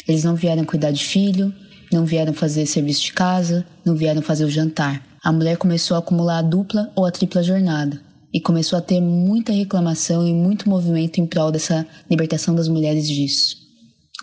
[0.08, 1.54] Eles não vieram cuidar de filho,
[1.92, 6.00] não vieram fazer serviço de casa, não vieram fazer o jantar a mulher começou a
[6.00, 8.02] acumular a dupla ou a tripla jornada
[8.34, 13.06] e começou a ter muita reclamação e muito movimento em prol dessa libertação das mulheres
[13.08, 13.58] disso.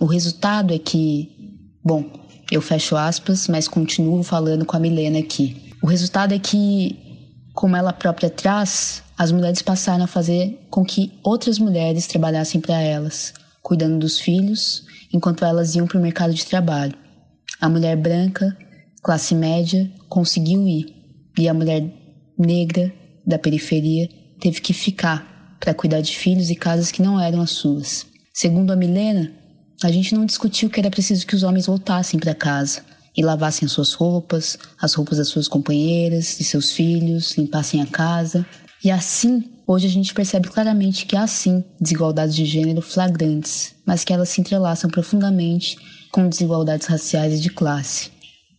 [0.01, 1.29] O resultado é que,
[1.85, 2.05] bom,
[2.51, 5.75] eu fecho aspas, mas continuo falando com a Milena aqui.
[5.83, 6.99] O resultado é que,
[7.53, 12.81] como ela própria traz, as mulheres passaram a fazer com que outras mulheres trabalhassem para
[12.81, 14.85] elas, cuidando dos filhos,
[15.15, 16.93] enquanto elas iam para o mercado de trabalho.
[17.61, 18.55] A mulher branca,
[19.01, 20.93] classe média, conseguiu ir,
[21.39, 21.89] e a mulher
[22.37, 22.93] negra
[23.25, 24.09] da periferia
[24.41, 28.07] teve que ficar para cuidar de filhos e casas que não eram as suas.
[28.33, 29.33] Segundo a Milena,
[29.85, 32.83] a gente não discutiu que era preciso que os homens voltassem para casa
[33.17, 37.87] e lavassem as suas roupas, as roupas das suas companheiras, de seus filhos, limpassem a
[37.87, 38.45] casa.
[38.83, 44.05] E assim, hoje a gente percebe claramente que há sim desigualdades de gênero flagrantes, mas
[44.05, 45.77] que elas se entrelaçam profundamente
[46.11, 48.11] com desigualdades raciais e de classe.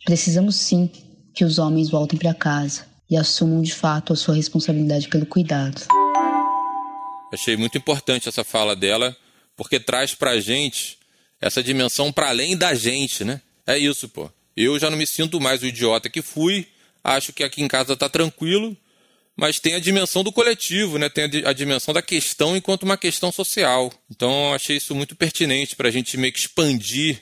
[0.05, 0.89] Precisamos sim
[1.33, 5.81] que os homens voltem para casa e assumam de fato a sua responsabilidade pelo cuidado.
[7.33, 9.15] Achei muito importante essa fala dela,
[9.57, 10.97] porque traz pra gente
[11.41, 13.41] essa dimensão para além da gente, né?
[13.67, 14.29] É isso, pô.
[14.55, 16.67] Eu já não me sinto mais o idiota que fui,
[17.03, 18.75] acho que aqui em casa tá tranquilo,
[19.35, 21.09] mas tem a dimensão do coletivo, né?
[21.09, 23.91] Tem a dimensão da questão enquanto uma questão social.
[24.09, 27.21] Então, achei isso muito pertinente para a gente meio que expandir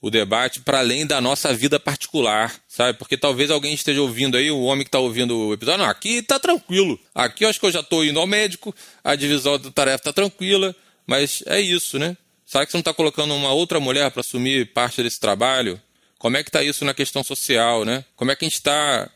[0.00, 2.98] o debate para além da nossa vida particular, sabe?
[2.98, 6.18] Porque talvez alguém esteja ouvindo aí, o homem que está ouvindo o episódio, não, aqui
[6.18, 6.98] está tranquilo.
[7.14, 10.12] Aqui eu acho que eu já estou indo ao médico, a divisão da tarefa está
[10.12, 10.74] tranquila,
[11.06, 12.16] mas é isso, né?
[12.44, 15.80] Será que você não está colocando uma outra mulher para assumir parte desse trabalho?
[16.18, 18.04] Como é que está isso na questão social, né?
[18.16, 19.08] Como é que a gente está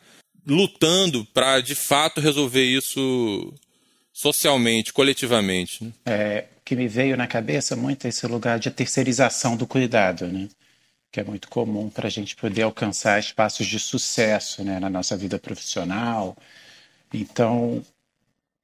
[0.47, 3.53] lutando para de fato resolver isso
[4.13, 5.85] socialmente, coletivamente?
[5.85, 5.93] Né?
[6.07, 10.49] É, que me veio na cabeça muito esse lugar de terceirização do cuidado, né?
[11.11, 15.17] que é muito comum para a gente poder alcançar espaços de sucesso né, na nossa
[15.17, 16.37] vida profissional.
[17.13, 17.83] Então,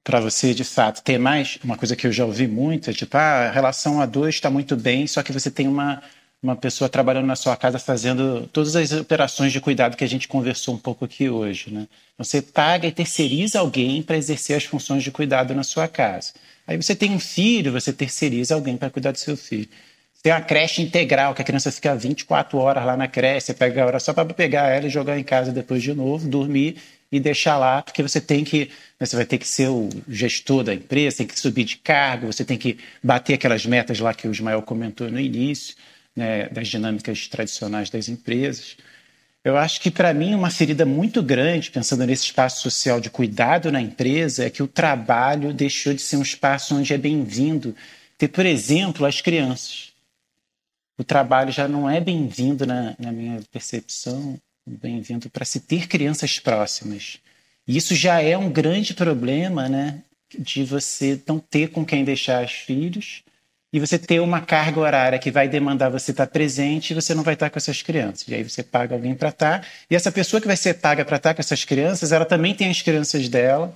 [0.03, 3.17] para você de fato ter mais, uma coisa que eu já ouvi muito é tipo,
[3.17, 6.03] ah, a relação a dois está muito bem, só que você tem uma,
[6.43, 10.27] uma pessoa trabalhando na sua casa fazendo todas as operações de cuidado que a gente
[10.27, 11.71] conversou um pouco aqui hoje.
[11.71, 11.87] Né?
[12.17, 16.33] Você paga e terceiriza alguém para exercer as funções de cuidado na sua casa.
[16.67, 19.69] Aí você tem um filho, você terceiriza alguém para cuidar do seu filho.
[20.21, 23.83] Tem uma creche integral, que a criança fica 24 horas lá na creche, você pega
[23.83, 26.77] a hora só para pegar ela e jogar em casa depois de novo, dormir
[27.11, 28.69] e deixar lá, porque você tem que,
[28.99, 32.31] né, você vai ter que ser o gestor da empresa, tem que subir de cargo,
[32.31, 35.75] você tem que bater aquelas metas lá que o Ismael comentou no início,
[36.15, 38.77] né, das dinâmicas tradicionais das empresas.
[39.43, 43.71] Eu acho que, para mim, uma ferida muito grande, pensando nesse espaço social de cuidado
[43.71, 47.75] na empresa, é que o trabalho deixou de ser um espaço onde é bem-vindo
[48.17, 49.93] ter, por exemplo, as crianças
[50.97, 56.39] o trabalho já não é bem-vindo na, na minha percepção, bem-vindo para se ter crianças
[56.39, 57.19] próximas.
[57.67, 60.03] E isso já é um grande problema, né?
[60.37, 63.23] De você não ter com quem deixar os filhos
[63.73, 67.23] e você ter uma carga horária que vai demandar você estar presente e você não
[67.23, 68.27] vai estar com essas crianças.
[68.27, 69.67] E aí você paga alguém para estar.
[69.89, 72.69] E essa pessoa que vai ser paga para estar com essas crianças, ela também tem
[72.69, 73.73] as crianças dela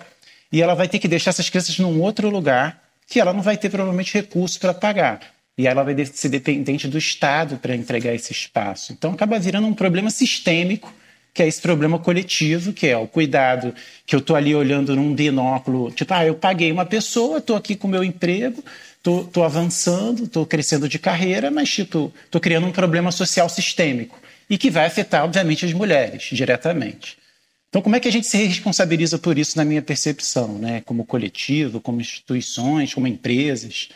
[0.52, 3.58] e ela vai ter que deixar essas crianças num outro lugar que ela não vai
[3.58, 5.20] ter provavelmente recurso para pagar.
[5.58, 8.94] E ela vai ser dependente do Estado para entregar esse espaço.
[8.94, 10.94] Então acaba virando um problema sistêmico,
[11.34, 13.74] que é esse problema coletivo, que é o cuidado
[14.06, 17.76] que eu estou ali olhando num binóculo, tipo, ah, eu paguei uma pessoa, estou aqui
[17.76, 18.64] com o meu emprego,
[19.08, 24.58] estou avançando, estou crescendo de carreira, mas tipo, estou criando um problema social sistêmico e
[24.58, 27.18] que vai afetar, obviamente, as mulheres diretamente.
[27.70, 30.82] Então, como é que a gente se responsabiliza por isso na minha percepção, né?
[30.86, 33.90] como coletivo, como instituições, como empresas?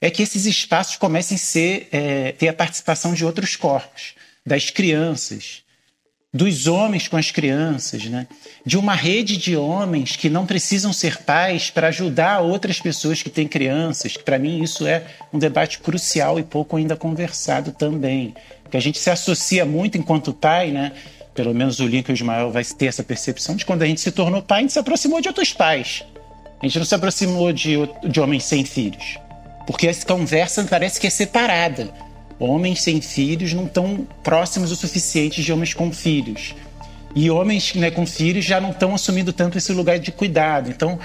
[0.00, 4.14] É que esses espaços comecem a ser, é, ter a participação de outros corpos,
[4.46, 5.62] das crianças,
[6.32, 8.26] dos homens com as crianças, né?
[8.64, 13.30] de uma rede de homens que não precisam ser pais para ajudar outras pessoas que
[13.30, 14.16] têm crianças.
[14.16, 18.34] Para mim, isso é um debate crucial e pouco ainda conversado também.
[18.62, 20.92] Porque a gente se associa muito enquanto pai, né?
[21.34, 24.42] pelo menos o Lincoln Ismael vai ter essa percepção de quando a gente se tornou
[24.42, 26.04] pai, a gente se aproximou de outros pais.
[26.60, 29.16] A gente não se aproximou de, de homens sem filhos.
[29.64, 31.94] Porque essa conversa parece que é separada.
[32.38, 36.54] Homens sem filhos não estão próximos o suficiente de homens com filhos.
[37.14, 40.70] E homens né, com filhos já não estão assumindo tanto esse lugar de cuidado.
[40.70, 40.98] Então,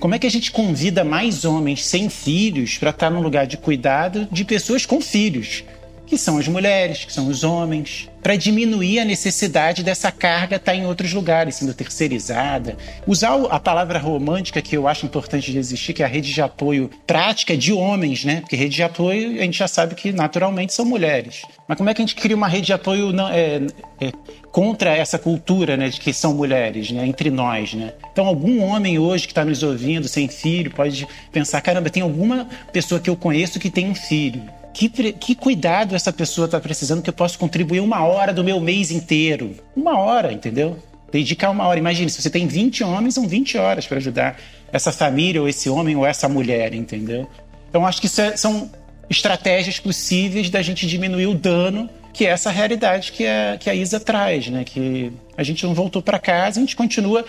[0.00, 3.56] como é que a gente convida mais homens sem filhos para estar no lugar de
[3.56, 5.62] cuidado de pessoas com filhos?
[6.10, 10.72] Que são as mulheres, que são os homens, para diminuir a necessidade dessa carga estar
[10.72, 12.76] tá em outros lugares, sendo terceirizada.
[13.06, 16.42] Usar a palavra romântica que eu acho importante de existir, que é a rede de
[16.42, 18.40] apoio prática de homens, né?
[18.40, 21.42] Porque rede de apoio a gente já sabe que naturalmente são mulheres.
[21.68, 23.60] Mas como é que a gente cria uma rede de apoio não, é,
[24.00, 24.12] é,
[24.50, 27.72] contra essa cultura né, de que são mulheres, né, entre nós?
[27.72, 27.92] Né?
[28.10, 32.48] Então, algum homem hoje que está nos ouvindo, sem filho, pode pensar: caramba, tem alguma
[32.72, 34.42] pessoa que eu conheço que tem um filho
[34.72, 38.60] que, que cuidado essa pessoa está precisando que eu posso contribuir uma hora do meu
[38.60, 39.54] mês inteiro?
[39.76, 40.76] Uma hora, entendeu?
[41.10, 41.78] Dedicar uma hora.
[41.78, 44.38] Imagine, se você tem 20 homens, são 20 horas para ajudar
[44.72, 47.28] essa família, ou esse homem, ou essa mulher, entendeu?
[47.68, 48.70] Então, acho que é, são
[49.08, 53.74] estratégias possíveis da gente diminuir o dano que é essa realidade que a, que a
[53.74, 54.64] Isa traz, né?
[54.64, 57.24] Que a gente não voltou para casa, a gente continua.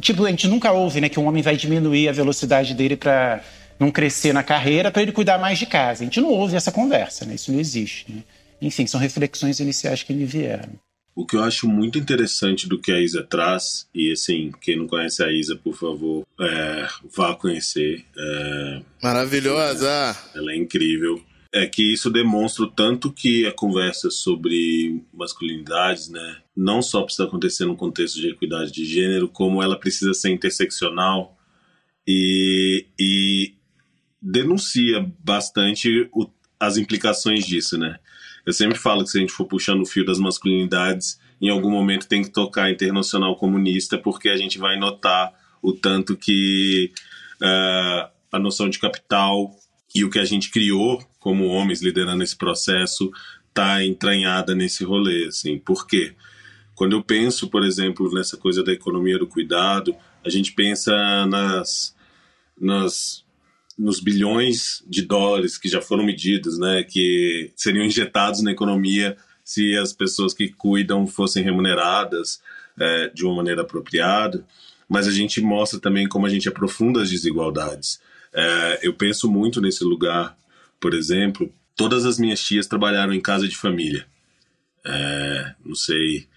[0.00, 3.42] Tipo, a gente nunca ouve né, que um homem vai diminuir a velocidade dele para
[3.82, 6.02] não crescer na carreira para ele cuidar mais de casa.
[6.02, 7.34] A gente não ouve essa conversa, né?
[7.34, 8.10] Isso não existe.
[8.12, 8.22] Né?
[8.60, 10.72] Enfim, são reflexões iniciais que me vieram.
[11.14, 14.86] O que eu acho muito interessante do que a Isa traz, e assim, quem não
[14.86, 18.02] conhece a Isa, por favor, é, vá conhecer.
[18.16, 20.16] É, Maravilhosa!
[20.34, 21.20] Ela é incrível.
[21.52, 27.24] É que isso demonstra o tanto que a conversa sobre masculinidades, né, não só precisa
[27.24, 31.36] acontecer no contexto de equidade de gênero, como ela precisa ser interseccional
[32.06, 33.54] e, e
[34.22, 37.98] denuncia bastante o, as implicações disso, né?
[38.46, 41.70] Eu sempre falo que se a gente for puxando o fio das masculinidades, em algum
[41.70, 46.92] momento tem que tocar internacional comunista, porque a gente vai notar o tanto que
[47.40, 49.54] uh, a noção de capital
[49.94, 53.10] e o que a gente criou como homens liderando esse processo
[53.48, 55.58] está entranhada nesse rolê, assim.
[55.58, 56.14] Por quê?
[56.74, 59.94] Quando eu penso, por exemplo, nessa coisa da economia do cuidado,
[60.24, 61.94] a gente pensa nas,
[62.58, 63.21] nas
[63.82, 69.76] nos bilhões de dólares que já foram medidos, né, que seriam injetados na economia se
[69.76, 72.40] as pessoas que cuidam fossem remuneradas
[72.78, 74.46] é, de uma maneira apropriada.
[74.88, 78.00] Mas a gente mostra também como a gente aprofunda as desigualdades.
[78.32, 80.38] É, eu penso muito nesse lugar,
[80.80, 84.06] por exemplo, todas as minhas tias trabalharam em casa de família.
[84.86, 86.28] É, não sei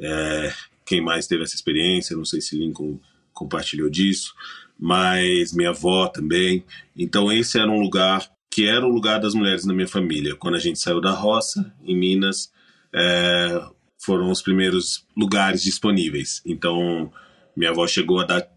[0.00, 0.52] é,
[0.84, 2.98] quem mais teve essa experiência, não sei se Lincoln
[3.32, 4.34] compartilhou disso,
[4.78, 6.64] mas minha avó também.
[6.96, 10.36] Então esse era um lugar que era o lugar das mulheres na minha família.
[10.36, 12.52] Quando a gente saiu da roça, em Minas,
[12.94, 13.60] é,
[13.98, 16.40] foram os primeiros lugares disponíveis.
[16.46, 17.12] Então
[17.56, 18.48] minha avó chegou a dar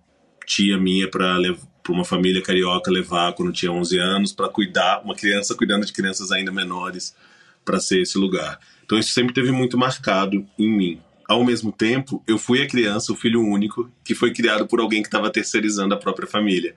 [0.46, 1.38] tia minha para
[1.90, 6.32] uma família carioca levar quando tinha 11 anos para cuidar, uma criança cuidando de crianças
[6.32, 7.16] ainda menores,
[7.66, 8.60] para ser esse lugar.
[8.84, 11.02] Então isso sempre teve muito marcado em mim
[11.32, 15.02] ao mesmo tempo, eu fui a criança, o filho único, que foi criado por alguém
[15.02, 16.76] que estava terceirizando a própria família.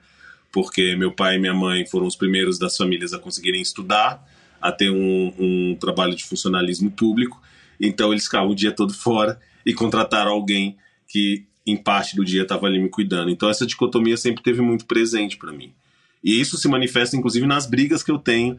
[0.49, 4.25] Porque meu pai e minha mãe foram os primeiros das famílias a conseguirem estudar,
[4.61, 7.41] a ter um, um trabalho de funcionalismo público.
[7.77, 12.43] Então eles ficavam o dia todo fora e contrataram alguém que, em parte do dia,
[12.43, 13.29] estava ali me cuidando.
[13.29, 15.73] Então essa dicotomia sempre teve muito presente para mim.
[16.23, 18.55] E isso se manifesta, inclusive, nas brigas que eu tenho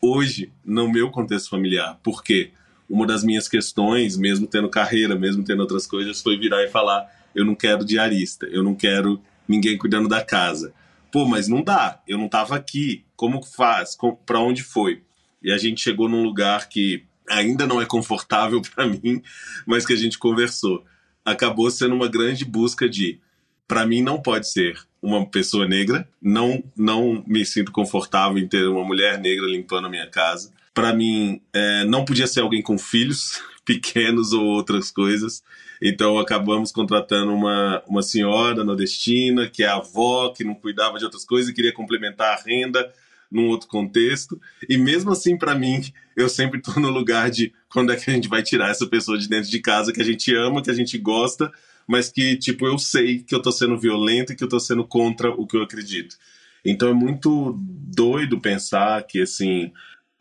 [0.00, 1.98] hoje no meu contexto familiar.
[2.04, 2.52] Por quê?
[2.88, 7.08] Uma das minhas questões, mesmo tendo carreira, mesmo tendo outras coisas, foi virar e falar:
[7.34, 10.72] eu não quero diarista, eu não quero ninguém cuidando da casa.
[11.10, 13.96] Pô, mas não dá, eu não estava aqui, como faz?
[14.26, 15.02] Para onde foi?
[15.42, 19.22] E a gente chegou num lugar que ainda não é confortável para mim,
[19.66, 20.84] mas que a gente conversou.
[21.24, 23.18] Acabou sendo uma grande busca de,
[23.66, 28.66] para mim não pode ser uma pessoa negra, não não me sinto confortável em ter
[28.66, 30.52] uma mulher negra limpando a minha casa.
[30.74, 35.42] Para mim é, não podia ser alguém com filhos pequenos ou outras coisas.
[35.80, 41.24] Então acabamos contratando uma, uma senhora nordestina, que é avó, que não cuidava de outras
[41.24, 42.92] coisas e queria complementar a renda
[43.30, 44.40] num outro contexto.
[44.68, 45.82] E mesmo assim, para mim,
[46.16, 49.18] eu sempre estou no lugar de quando é que a gente vai tirar essa pessoa
[49.18, 51.50] de dentro de casa que a gente ama, que a gente gosta,
[51.86, 54.84] mas que, tipo, eu sei que eu estou sendo violento e que eu estou sendo
[54.84, 56.16] contra o que eu acredito.
[56.64, 59.72] Então é muito doido pensar que, assim,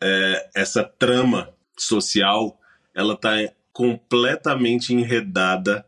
[0.03, 2.59] é, essa trama social,
[2.93, 3.31] ela está
[3.71, 5.85] completamente enredada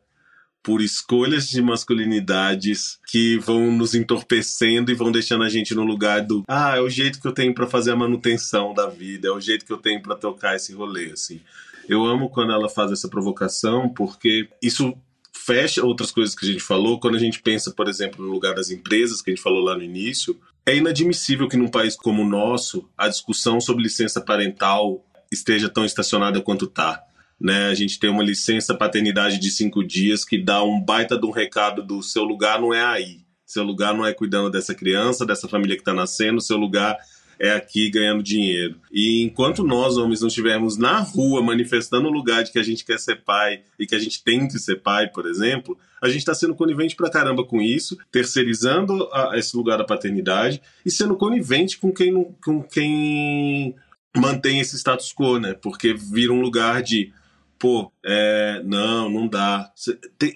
[0.64, 6.24] por escolhas de masculinidades que vão nos entorpecendo e vão deixando a gente no lugar
[6.24, 9.32] do ah, é o jeito que eu tenho para fazer a manutenção da vida, é
[9.32, 11.40] o jeito que eu tenho para tocar esse rolê assim.
[11.88, 14.98] Eu amo quando ela faz essa provocação porque isso
[15.32, 18.56] fecha outras coisas que a gente falou, quando a gente pensa, por exemplo, no lugar
[18.56, 22.24] das empresas que a gente falou lá no início, é inadmissível que num país como
[22.24, 27.06] o nosso a discussão sobre licença parental esteja tão estacionada quanto está
[27.40, 27.68] né?
[27.68, 31.32] A gente tem uma licença paternidade de cinco dias que dá um baita de um
[31.32, 33.26] recado do seu lugar não é aí.
[33.46, 36.98] Seu lugar não é cuidando dessa criança, dessa família que está nascendo, seu lugar
[37.40, 38.76] é aqui ganhando dinheiro.
[38.92, 42.86] E enquanto nós, homens, não estivermos na rua manifestando o lugar de que a gente
[42.86, 46.20] quer ser pai e que a gente tem que ser pai, por exemplo, a gente
[46.20, 51.16] está sendo conivente pra caramba com isso, terceirizando a, esse lugar da paternidade e sendo
[51.16, 53.76] conivente com quem, com quem
[54.16, 55.54] mantém esse status quo, né?
[55.54, 57.12] Porque vira um lugar de
[57.58, 59.72] pô, é, não, não dá.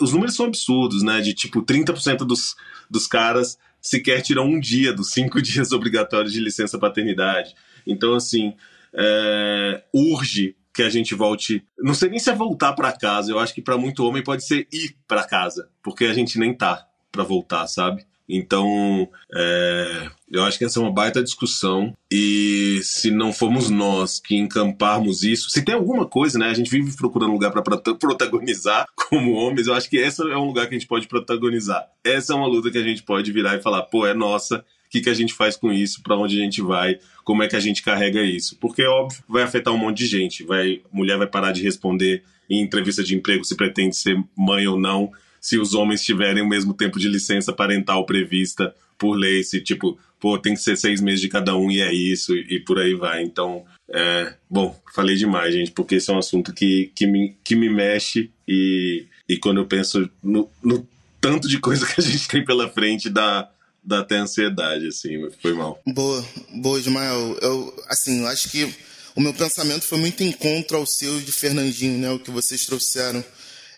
[0.01, 1.21] Os números são absurdos, né?
[1.21, 2.55] De tipo, 30% dos,
[2.89, 7.55] dos caras sequer tiram um dia dos cinco dias obrigatórios de licença paternidade.
[7.85, 8.53] Então, assim,
[8.93, 11.63] é, urge que a gente volte.
[11.77, 13.31] Não sei nem se é voltar para casa.
[13.31, 16.53] Eu acho que para muito homem pode ser ir para casa, porque a gente nem
[16.53, 18.05] tá para voltar, sabe?
[18.27, 21.93] Então, é, eu acho que essa é uma baita discussão.
[22.11, 26.49] E se não formos nós que encamparmos isso, se tem alguma coisa, né?
[26.49, 27.61] A gente vive procurando lugar para
[27.95, 29.67] protagonizar como homens.
[29.67, 31.85] Eu acho que esse é um lugar que a gente pode protagonizar.
[32.03, 34.57] Essa é uma luta que a gente pode virar e falar: pô, é nossa.
[34.59, 36.01] O que, que a gente faz com isso?
[36.01, 36.97] Para onde a gente vai?
[37.23, 38.57] Como é que a gente carrega isso?
[38.59, 40.43] Porque, óbvio, vai afetar um monte de gente.
[40.43, 44.79] Vai, mulher vai parar de responder em entrevista de emprego se pretende ser mãe ou
[44.79, 49.61] não se os homens tiverem o mesmo tempo de licença parental prevista por lei, se
[49.61, 52.77] tipo, pô, tem que ser seis meses de cada um e é isso, e por
[52.77, 53.23] aí vai.
[53.23, 57.55] Então, é, bom, falei demais, gente, porque esse é um assunto que, que, me, que
[57.55, 60.87] me mexe e, e quando eu penso no, no
[61.21, 63.49] tanto de coisa que a gente tem pela frente, dá,
[63.83, 65.81] dá até ansiedade, assim, foi mal.
[65.87, 66.25] Boa,
[66.55, 67.37] boa, Ismael.
[67.41, 68.71] Eu, assim, eu acho que
[69.15, 72.65] o meu pensamento foi muito em contra ao seu de Fernandinho, né, o que vocês
[72.65, 73.23] trouxeram.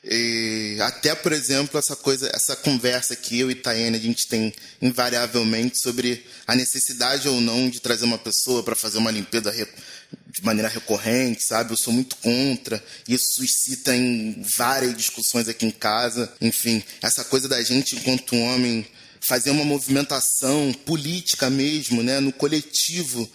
[0.03, 4.51] E até, por exemplo, essa coisa, essa conversa que eu e Tayane a gente tem
[4.81, 10.43] invariavelmente sobre a necessidade ou não de trazer uma pessoa para fazer uma limpeza de
[10.43, 11.73] maneira recorrente, sabe?
[11.73, 12.83] Eu sou muito contra.
[13.07, 16.33] Isso suscita em várias discussões aqui em casa.
[16.41, 18.87] Enfim, essa coisa da gente, enquanto homem,
[19.21, 23.29] fazer uma movimentação política mesmo, né, no coletivo,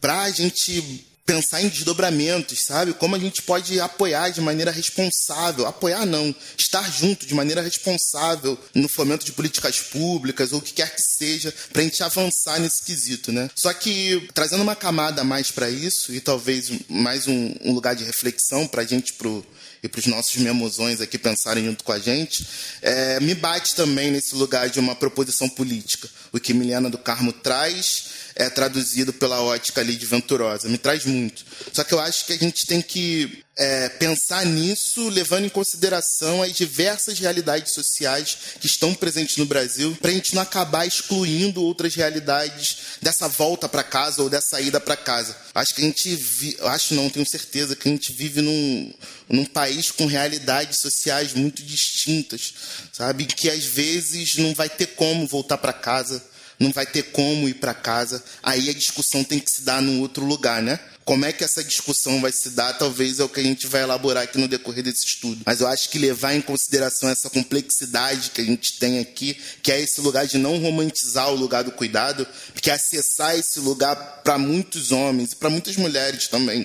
[0.00, 2.92] para a gente pensar em desdobramentos, sabe?
[2.94, 8.58] Como a gente pode apoiar de maneira responsável, apoiar não, estar junto de maneira responsável
[8.74, 12.58] no fomento de políticas públicas ou o que quer que seja, para a gente avançar
[12.58, 13.48] nesse quesito, né?
[13.54, 17.94] Só que trazendo uma camada a mais para isso e talvez mais um, um lugar
[17.94, 19.44] de reflexão para a gente pro
[19.82, 22.46] e para os nossos memozões aqui pensarem junto com a gente,
[22.80, 26.08] é, me bate também nesse lugar de uma proposição política.
[26.30, 28.04] O que Milena do Carmo traz
[28.34, 30.68] é traduzido pela ótica ali de Venturosa.
[30.68, 31.44] Me traz muito.
[31.72, 36.42] Só que eu acho que a gente tem que é, pensar nisso levando em consideração
[36.42, 41.62] as diversas realidades sociais que estão presentes no Brasil, para a gente não acabar excluindo
[41.62, 45.36] outras realidades dessa volta para casa ou dessa ida para casa.
[45.54, 48.94] Acho que a gente, vi, acho não, tenho certeza que a gente vive num,
[49.28, 52.54] num país com realidades sociais muito distintas,
[52.92, 53.26] sabe?
[53.26, 56.31] Que às vezes não vai ter como voltar para casa
[56.62, 60.00] não vai ter como ir para casa, aí a discussão tem que se dar num
[60.00, 60.78] outro lugar, né?
[61.04, 63.82] Como é que essa discussão vai se dar, talvez é o que a gente vai
[63.82, 65.42] elaborar aqui no decorrer desse estudo.
[65.44, 69.72] Mas eu acho que levar em consideração essa complexidade que a gente tem aqui, que
[69.72, 74.38] é esse lugar de não romantizar o lugar do cuidado, porque acessar esse lugar para
[74.38, 76.64] muitos homens e para muitas mulheres também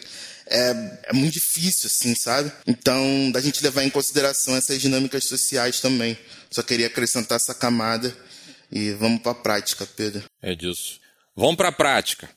[0.50, 2.52] é, é muito difícil, assim, sabe?
[2.66, 6.18] Então, da gente levar em consideração essas dinâmicas sociais também.
[6.50, 8.16] Só queria acrescentar essa camada
[8.72, 10.24] e vamos para a prática, Pedro.
[10.42, 11.00] É disso.
[11.36, 12.30] Vamos para a prática.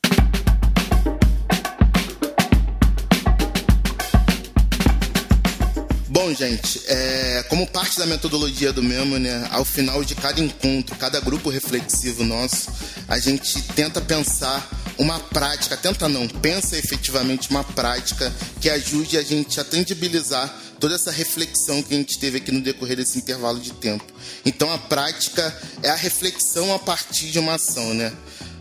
[6.09, 10.97] Bom, gente, é, como parte da metodologia do mesmo, né, ao final de cada encontro,
[10.97, 12.71] cada grupo reflexivo nosso,
[13.09, 14.69] a gente tenta pensar
[15.01, 18.31] uma prática, tenta não, pensa efetivamente uma prática
[18.61, 22.61] que ajude a gente a tangibilizar toda essa reflexão que a gente teve aqui no
[22.61, 24.05] decorrer desse intervalo de tempo.
[24.45, 28.13] Então a prática é a reflexão a partir de uma ação, né?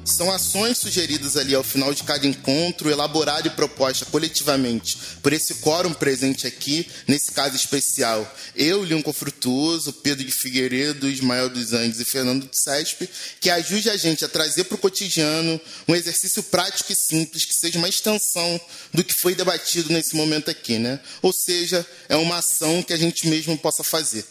[0.10, 5.56] São ações sugeridas ali ao final de cada encontro, elaborada e proposta coletivamente por esse
[5.56, 8.36] quórum presente aqui, nesse caso especial.
[8.56, 13.08] Eu, Lincoln Frutuoso, Pedro de Figueiredo, Ismael dos Andes e Fernando de Cesp,
[13.40, 17.54] que ajude a gente a trazer para o cotidiano um exercício prático e simples que
[17.54, 18.60] seja uma extensão
[18.92, 21.00] do que foi debatido nesse momento aqui, né?
[21.22, 24.26] Ou seja, é uma ação que a gente mesmo possa fazer.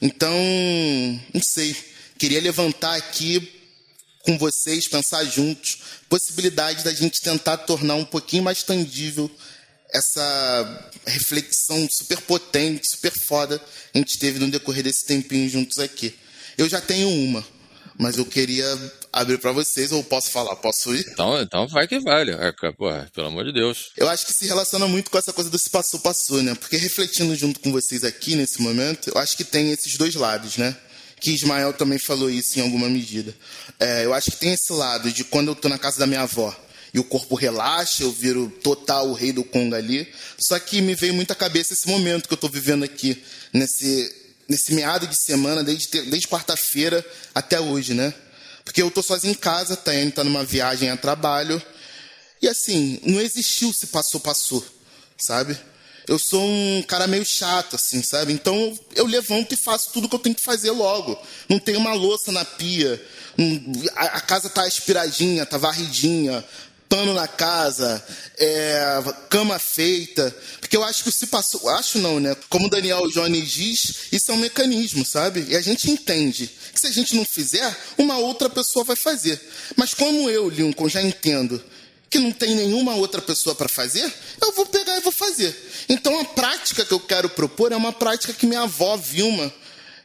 [0.00, 0.34] Então,
[1.32, 1.74] não sei,
[2.18, 3.61] queria levantar aqui
[4.22, 9.30] com vocês, pensar juntos, possibilidade da gente tentar tornar um pouquinho mais tangível
[9.92, 13.64] essa reflexão super potente, super foda que
[13.94, 16.14] a gente teve no decorrer desse tempinho juntos aqui.
[16.56, 17.44] Eu já tenho uma,
[17.98, 18.66] mas eu queria
[19.12, 20.56] abrir para vocês, ou posso falar?
[20.56, 21.06] Posso ir?
[21.10, 22.32] Então, então vai que vale.
[22.32, 23.90] É, porra, pelo amor de Deus.
[23.96, 26.54] Eu acho que se relaciona muito com essa coisa do se passou, passou, né?
[26.54, 30.56] Porque refletindo junto com vocês aqui nesse momento, eu acho que tem esses dois lados,
[30.56, 30.74] né?
[31.22, 33.34] Que Ismael também falou isso em alguma medida.
[33.78, 36.22] É, eu acho que tem esse lado de quando eu estou na casa da minha
[36.22, 36.54] avó
[36.92, 40.12] e o corpo relaxa, eu viro total o rei do Congo ali.
[40.36, 44.12] Só que me veio muito à cabeça esse momento que eu estou vivendo aqui, nesse,
[44.48, 48.12] nesse meado de semana, desde, desde quarta-feira até hoje, né?
[48.64, 51.62] Porque eu estou sozinho em casa, tá Tayane está numa viagem a trabalho.
[52.42, 54.64] E assim, não existiu se passou, passou,
[55.16, 55.56] sabe?
[56.06, 58.32] Eu sou um cara meio chato, assim, sabe?
[58.32, 61.18] Então eu levanto e faço tudo que eu tenho que fazer logo.
[61.48, 63.00] Não tem uma louça na pia,
[63.94, 66.44] a casa tá aspiradinha, tá varridinha,
[66.88, 68.04] pano na casa,
[68.38, 70.34] é, cama feita.
[70.60, 71.68] Porque eu acho que se passou.
[71.70, 72.36] Acho não, né?
[72.50, 75.46] Como o Daniel Jones diz, isso é um mecanismo, sabe?
[75.48, 79.40] E a gente entende que se a gente não fizer, uma outra pessoa vai fazer.
[79.76, 81.62] Mas como eu, Lincoln, já entendo
[82.12, 85.56] que não tem nenhuma outra pessoa para fazer, eu vou pegar e vou fazer.
[85.88, 89.50] Então a prática que eu quero propor é uma prática que minha avó Vilma,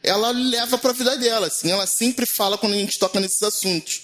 [0.02, 3.42] ela leva para a vida dela, assim, ela sempre fala quando a gente toca nesses
[3.42, 4.00] assuntos.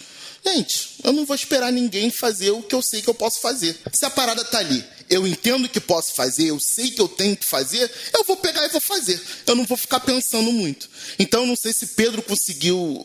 [0.46, 3.80] Gente, eu não vou esperar ninguém fazer o que eu sei que eu posso fazer.
[3.94, 7.34] Se a parada tá ali, eu entendo que posso fazer, eu sei que eu tenho
[7.34, 9.18] que fazer, eu vou pegar e vou fazer.
[9.46, 10.90] Eu não vou ficar pensando muito.
[11.18, 13.02] Então, eu não sei se Pedro conseguiu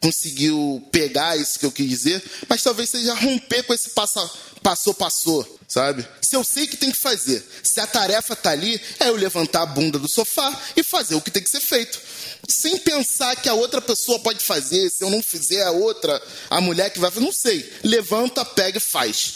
[0.00, 4.28] conseguiu pegar isso que eu quis dizer, mas talvez seja romper com esse passa,
[4.62, 6.06] passou, passou, sabe?
[6.22, 9.62] Se eu sei que tem que fazer, se a tarefa tá ali, é eu levantar
[9.62, 12.00] a bunda do sofá e fazer o que tem que ser feito.
[12.48, 16.60] Sem pensar que a outra pessoa pode fazer, se eu não fizer a outra, a
[16.60, 17.70] mulher que vai fazer, não sei.
[17.84, 19.34] Levanta, pega e faz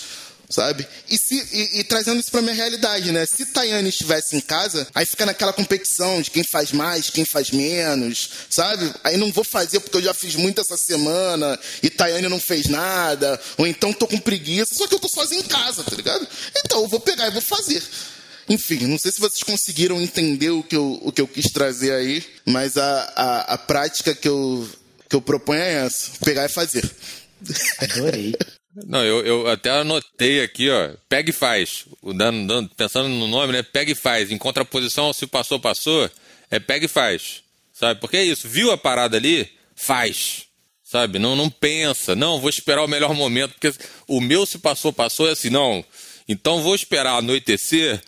[0.49, 0.87] sabe?
[1.09, 3.27] E, se, e, e trazendo isso para minha realidade, né?
[3.27, 7.51] Se Tayane estivesse em casa, aí fica naquela competição de quem faz mais, quem faz
[7.51, 8.93] menos, sabe?
[9.03, 12.67] Aí não vou fazer porque eu já fiz muito essa semana e Tayane não fez
[12.67, 16.27] nada, ou então tô com preguiça, só que eu tô sozinho em casa, tá ligado?
[16.65, 17.83] Então eu vou pegar e vou fazer.
[18.49, 21.93] Enfim, não sei se vocês conseguiram entender o que eu, o que eu quis trazer
[21.93, 24.69] aí, mas a, a, a prática que eu,
[25.09, 26.89] que eu proponho é essa: pegar e fazer.
[27.79, 28.35] Adorei.
[28.75, 30.91] Não, eu, eu até anotei aqui, ó.
[31.09, 31.87] Pega e faz.
[32.77, 33.62] Pensando no nome, né?
[33.62, 34.31] Pega e faz.
[34.31, 36.11] Em contraposição ao se passou, passou,
[36.51, 37.43] é pega e faz.
[37.72, 38.01] Sabe?
[38.01, 38.49] Porque é isso.
[38.49, 39.49] Viu a parada ali?
[39.77, 40.47] Faz.
[40.83, 41.18] Sabe?
[41.18, 42.16] Não, não pensa.
[42.16, 43.53] Não, vou esperar o melhor momento.
[43.53, 43.72] Porque
[44.09, 45.85] o meu se passou, passou é assim, não.
[46.29, 48.03] Então vou esperar anoitecer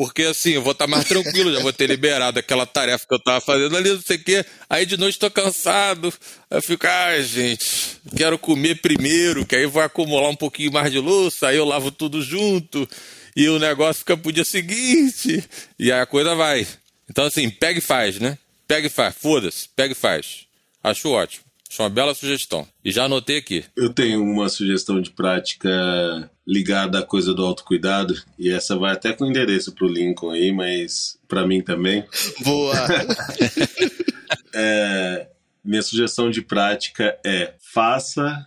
[0.00, 3.12] porque assim, eu vou estar tá mais tranquilo, já vou ter liberado aquela tarefa que
[3.12, 4.46] eu estava fazendo ali, não sei o quê.
[4.70, 6.10] Aí de noite estou cansado.
[6.50, 10.90] Eu fico, ai, ah, gente, quero comer primeiro, que aí vai acumular um pouquinho mais
[10.90, 12.88] de louça, aí eu lavo tudo junto,
[13.36, 15.44] e o negócio fica pro dia seguinte,
[15.78, 16.66] e aí a coisa vai.
[17.10, 18.38] Então, assim, pega e faz, né?
[18.66, 20.46] Pega e faz, foda-se, pega e faz.
[20.82, 21.49] Acho ótimo.
[21.70, 22.66] Acho uma bela sugestão.
[22.84, 23.64] E já anotei aqui.
[23.76, 29.12] Eu tenho uma sugestão de prática ligada à coisa do autocuidado, e essa vai até
[29.12, 32.04] com endereço pro Lincoln aí, mas para mim também.
[32.42, 32.74] Boa!
[34.52, 35.28] é,
[35.64, 38.44] minha sugestão de prática é faça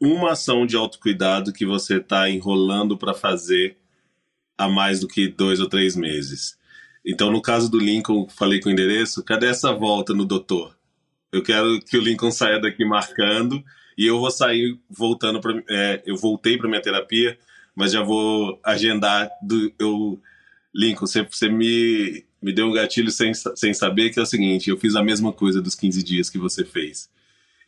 [0.00, 3.76] uma ação de autocuidado que você está enrolando para fazer
[4.56, 6.58] há mais do que dois ou três meses.
[7.06, 10.77] Então, no caso do Lincoln, falei com o endereço, cadê essa volta no doutor?
[11.32, 13.62] Eu quero que o Lincoln saia daqui marcando
[13.96, 15.62] e eu vou sair voltando para.
[15.68, 17.38] É, eu voltei para minha terapia
[17.78, 19.30] mas já vou agendar.
[19.40, 20.20] Do, eu,
[20.74, 24.68] Lincoln, você, você me, me deu um gatilho sem, sem saber que é o seguinte:
[24.68, 27.08] eu fiz a mesma coisa dos 15 dias que você fez.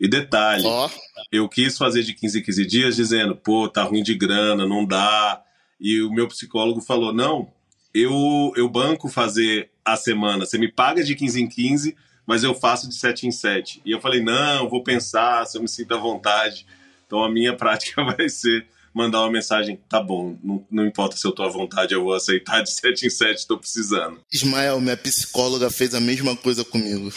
[0.01, 0.91] E detalhe, oh.
[1.31, 4.85] eu quis fazer de 15 em 15 dias dizendo, pô, tá ruim de grana, não
[4.85, 5.41] dá.
[5.79, 7.53] E o meu psicólogo falou: não,
[7.95, 10.45] eu, eu banco fazer a semana.
[10.45, 13.83] Você me paga de 15 em 15, mas eu faço de 7 em 7.
[13.85, 16.67] E eu falei: não, vou pensar se eu me sinto à vontade.
[17.07, 21.27] Então a minha prática vai ser mandar uma mensagem: tá bom, não, não importa se
[21.27, 24.21] eu tô à vontade, eu vou aceitar de 7 em 7, tô precisando.
[24.33, 27.13] Ismael, minha psicóloga fez a mesma coisa comigo.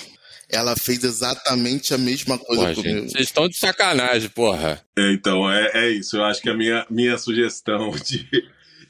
[0.50, 3.10] Ela fez exatamente a mesma coisa Pô, comigo.
[3.10, 4.86] Vocês estão de sacanagem, porra.
[4.96, 6.18] É, então, é, é isso.
[6.18, 8.28] Eu acho que a minha, minha sugestão de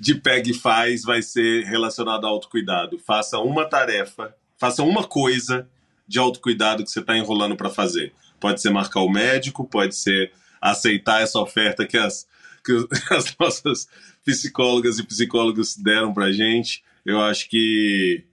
[0.04, 3.00] de pega e faz vai ser relacionado ao autocuidado.
[3.00, 5.70] Faça uma tarefa, faça uma coisa
[6.08, 8.14] de autocuidado que você está enrolando para fazer.
[8.40, 10.32] Pode ser marcar o médico, pode ser
[10.62, 12.28] aceitar essa oferta que as,
[12.64, 12.74] que
[13.12, 13.88] as nossas
[14.26, 16.84] psicólogas e psicólogos deram para gente.
[17.06, 18.24] Eu acho que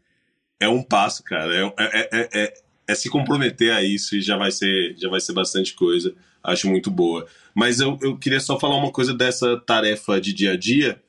[0.59, 1.55] é um passo, cara.
[1.55, 2.55] É, é, é, é,
[2.89, 6.15] é se comprometer a isso e já vai ser, já vai ser bastante coisa.
[6.43, 7.27] Acho muito boa.
[7.55, 11.03] Mas eu, eu queria só falar uma coisa dessa tarefa de dia a dia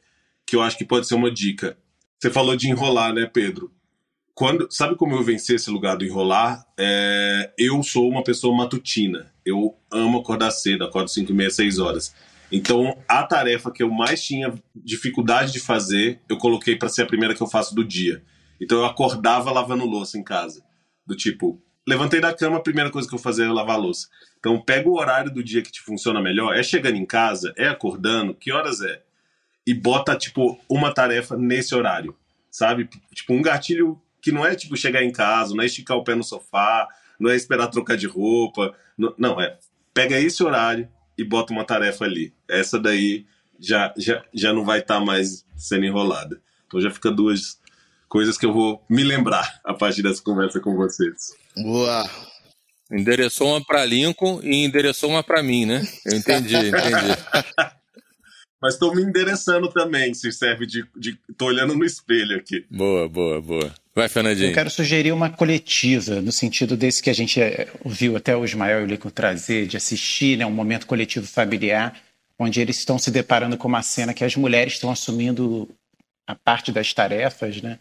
[0.45, 1.77] que eu acho que pode ser uma dica.
[2.19, 3.71] Você falou de enrolar, né, Pedro?
[4.41, 6.65] Quando, sabe como eu venci esse lugar do enrolar?
[6.75, 9.31] É, eu sou uma pessoa matutina.
[9.45, 12.15] Eu amo acordar cedo, acordo 5 e meia, 6 horas.
[12.51, 17.05] Então, a tarefa que eu mais tinha dificuldade de fazer, eu coloquei para ser a
[17.05, 18.23] primeira que eu faço do dia.
[18.59, 20.63] Então, eu acordava lavando louça em casa.
[21.05, 24.07] Do tipo, levantei da cama, a primeira coisa que eu fazia era lavar louça.
[24.39, 26.57] Então, pega o horário do dia que te funciona melhor.
[26.57, 27.53] É chegando em casa?
[27.55, 28.33] É acordando?
[28.33, 29.03] Que horas é?
[29.67, 32.17] e bota, tipo, uma tarefa nesse horário,
[32.49, 32.89] sabe?
[33.13, 36.15] Tipo, um gatilho que não é, tipo, chegar em casa, não é esticar o pé
[36.15, 36.87] no sofá,
[37.19, 38.75] não é esperar trocar de roupa.
[38.97, 39.57] Não, não é.
[39.93, 40.87] Pega esse horário
[41.17, 42.33] e bota uma tarefa ali.
[42.47, 43.25] Essa daí
[43.59, 46.41] já, já, já não vai estar tá mais sendo enrolada.
[46.67, 47.59] Então já fica duas
[48.07, 51.35] coisas que eu vou me lembrar a partir dessa conversa com vocês.
[51.55, 52.09] Boa!
[52.91, 55.81] Endereçou uma para Lincoln e endereçou uma para mim, né?
[56.05, 56.71] Eu entendi, entendi.
[58.61, 61.17] Mas estou me endereçando também, se serve de, de.
[61.37, 62.65] Tô olhando no espelho aqui.
[62.69, 63.73] Boa, boa, boa.
[63.93, 64.49] Vai, Fernandinho.
[64.49, 68.45] Eu quero sugerir uma coletiva, no sentido desse que a gente eh, ouviu até o
[68.45, 71.93] Ismael e o Lico trazer, de assistir né, um momento coletivo familiar,
[72.39, 75.69] onde eles estão se deparando com uma cena que as mulheres estão assumindo
[76.25, 77.79] a parte das tarefas, né?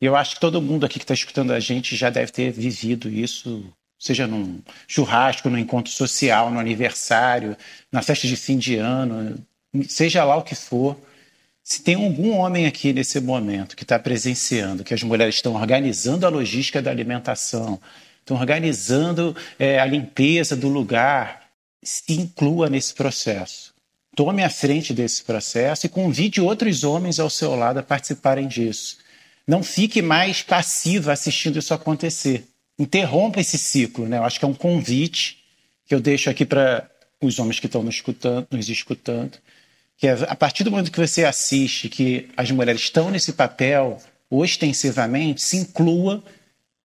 [0.00, 2.52] E eu acho que todo mundo aqui que está escutando a gente já deve ter
[2.52, 3.64] vivido isso,
[3.98, 7.56] seja num churrasco, num encontro social, no aniversário,
[7.90, 9.42] na festa de fim de ano,
[9.88, 11.00] seja lá o que for,
[11.68, 16.24] se tem algum homem aqui nesse momento que está presenciando que as mulheres estão organizando
[16.24, 17.80] a logística da alimentação,
[18.20, 21.48] estão organizando é, a limpeza do lugar,
[21.82, 23.74] se inclua nesse processo.
[24.14, 28.98] Tome a frente desse processo e convide outros homens ao seu lado a participarem disso.
[29.44, 32.46] Não fique mais passiva assistindo isso acontecer.
[32.78, 34.06] Interrompa esse ciclo.
[34.06, 34.18] Né?
[34.18, 35.42] Eu acho que é um convite
[35.84, 36.88] que eu deixo aqui para
[37.20, 39.36] os homens que estão nos escutando, nos escutando
[39.96, 43.98] que é, a partir do momento que você assiste que as mulheres estão nesse papel
[44.30, 46.22] ostensivamente, se inclua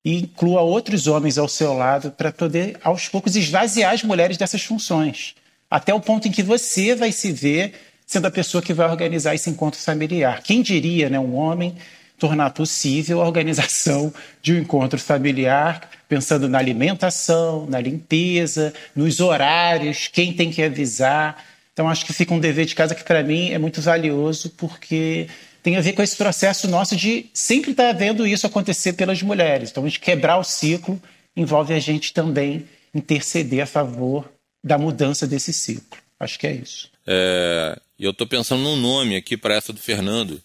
[0.04, 4.64] e inclua outros homens ao seu lado para poder, aos poucos, esvaziar as mulheres dessas
[4.64, 5.36] funções.
[5.70, 7.74] Até o ponto em que você vai se ver
[8.12, 10.44] sendo a pessoa que vai organizar esse encontro familiar.
[10.44, 11.78] Quem diria, né, um homem
[12.20, 20.10] tornar possível a organização de um encontro familiar, pensando na alimentação, na limpeza, nos horários,
[20.12, 21.42] quem tem que avisar,
[21.74, 25.28] então, acho que fica um dever de casa que, para mim, é muito valioso, porque
[25.64, 29.22] tem a ver com esse processo nosso de sempre estar tá vendo isso acontecer pelas
[29.22, 29.72] mulheres.
[29.72, 31.02] Então, a gente quebrar o ciclo
[31.36, 34.30] envolve a gente também interceder a favor
[34.62, 35.98] da mudança desse ciclo.
[36.20, 36.92] Acho que é isso.
[37.08, 40.42] É, eu estou pensando num nome aqui para essa do Fernando.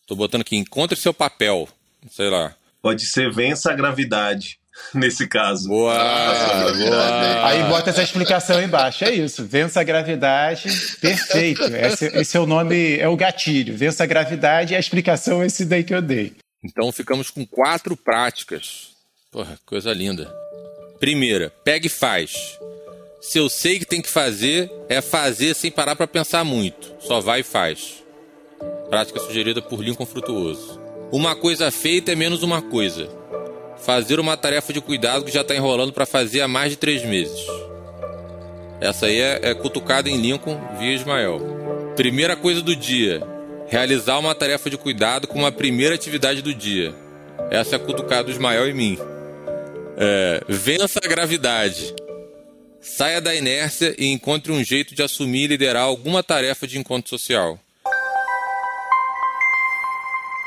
[0.00, 1.68] Estou botando aqui, encontre seu papel.
[2.10, 2.54] Sei lá.
[2.80, 4.59] Pode ser vença a gravidade
[4.94, 5.68] nesse caso.
[5.68, 7.46] Boa, boa.
[7.46, 9.04] Aí bota essa explicação embaixo.
[9.04, 9.44] É isso.
[9.44, 10.68] Vença a gravidade.
[11.00, 11.62] Perfeito.
[11.64, 13.76] Esse, esse, é o nome, é o gatilho.
[13.76, 16.34] Vença a gravidade e a explicação é esse daí que eu dei.
[16.64, 18.90] Então ficamos com quatro práticas.
[19.30, 20.32] Porra, coisa linda.
[20.98, 22.58] Primeira, pega e faz.
[23.20, 26.94] Se eu sei que tem que fazer, é fazer sem parar para pensar muito.
[27.00, 28.02] Só vai e faz.
[28.88, 30.80] Prática sugerida por Lincoln Frutuoso.
[31.12, 33.19] Uma coisa feita é menos uma coisa
[33.84, 37.04] fazer uma tarefa de cuidado que já está enrolando para fazer há mais de três
[37.04, 37.40] meses.
[38.80, 41.40] Essa aí é, é cutucada em Lincoln via Ismael.
[41.96, 43.22] Primeira coisa do dia:
[43.68, 46.94] realizar uma tarefa de cuidado como a primeira atividade do dia.
[47.50, 48.98] Essa é cutucada do Ismael e mim.
[49.96, 51.94] É, vença a gravidade.
[52.80, 57.10] Saia da inércia e encontre um jeito de assumir e liderar alguma tarefa de encontro
[57.10, 57.58] social.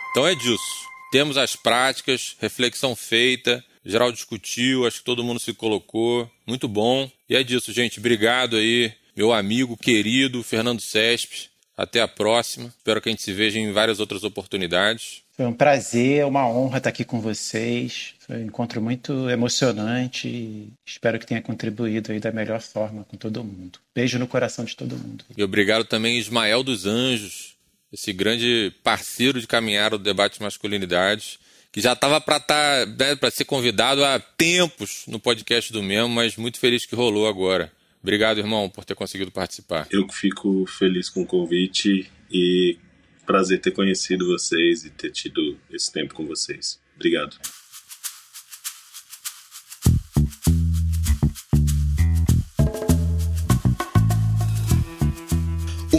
[0.10, 0.93] Então é disso.
[1.14, 6.28] Temos as práticas, reflexão feita, geral discutiu, acho que todo mundo se colocou.
[6.44, 7.08] Muito bom.
[7.30, 8.00] E é disso, gente.
[8.00, 11.52] Obrigado aí, meu amigo querido Fernando Cesp.
[11.78, 12.74] Até a próxima.
[12.76, 15.22] Espero que a gente se veja em várias outras oportunidades.
[15.38, 18.16] Foi um prazer, uma honra estar aqui com vocês.
[18.18, 23.18] Foi um encontro muito emocionante e espero que tenha contribuído aí da melhor forma com
[23.18, 23.78] todo mundo.
[23.94, 25.26] Beijo no coração de todo mundo.
[25.38, 27.53] E obrigado também Ismael dos Anjos,
[27.94, 31.40] esse grande parceiro de caminhar do debate de masculinidade,
[31.72, 36.36] que já estava para tá, né, ser convidado há tempos no podcast do mesmo, mas
[36.36, 37.72] muito feliz que rolou agora.
[38.02, 39.88] Obrigado, irmão, por ter conseguido participar.
[39.92, 42.78] Eu fico feliz com o convite e
[43.26, 46.82] prazer ter conhecido vocês e ter tido esse tempo com vocês.
[46.96, 47.38] Obrigado.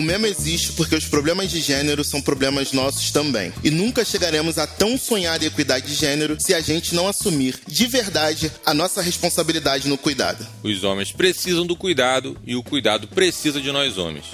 [0.05, 3.53] Meme existe porque os problemas de gênero são problemas nossos também.
[3.65, 7.87] E nunca chegaremos a tão sonhada equidade de gênero se a gente não assumir de
[7.87, 10.47] verdade a nossa responsabilidade no cuidado.
[10.63, 14.27] Os homens precisam do cuidado e o cuidado precisa de nós homens.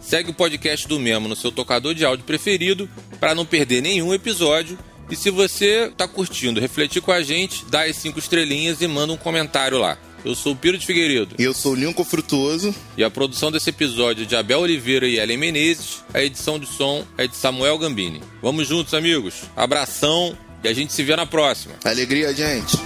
[0.00, 2.88] Segue o podcast do Memo no seu tocador de áudio preferido
[3.20, 4.78] para não perder nenhum episódio.
[5.10, 9.12] E se você está curtindo refletir com a gente, dá as cinco estrelinhas e manda
[9.12, 9.98] um comentário lá.
[10.24, 11.36] Eu sou o Piro de Figueiredo.
[11.38, 12.74] E eu sou o Lincoln Frutuoso.
[12.96, 16.02] E a produção desse episódio é de Abel Oliveira e Ellen Menezes.
[16.12, 18.20] A edição de som é de Samuel Gambini.
[18.42, 19.42] Vamos juntos, amigos.
[19.56, 21.74] Abração e a gente se vê na próxima.
[21.84, 22.76] Alegria, gente.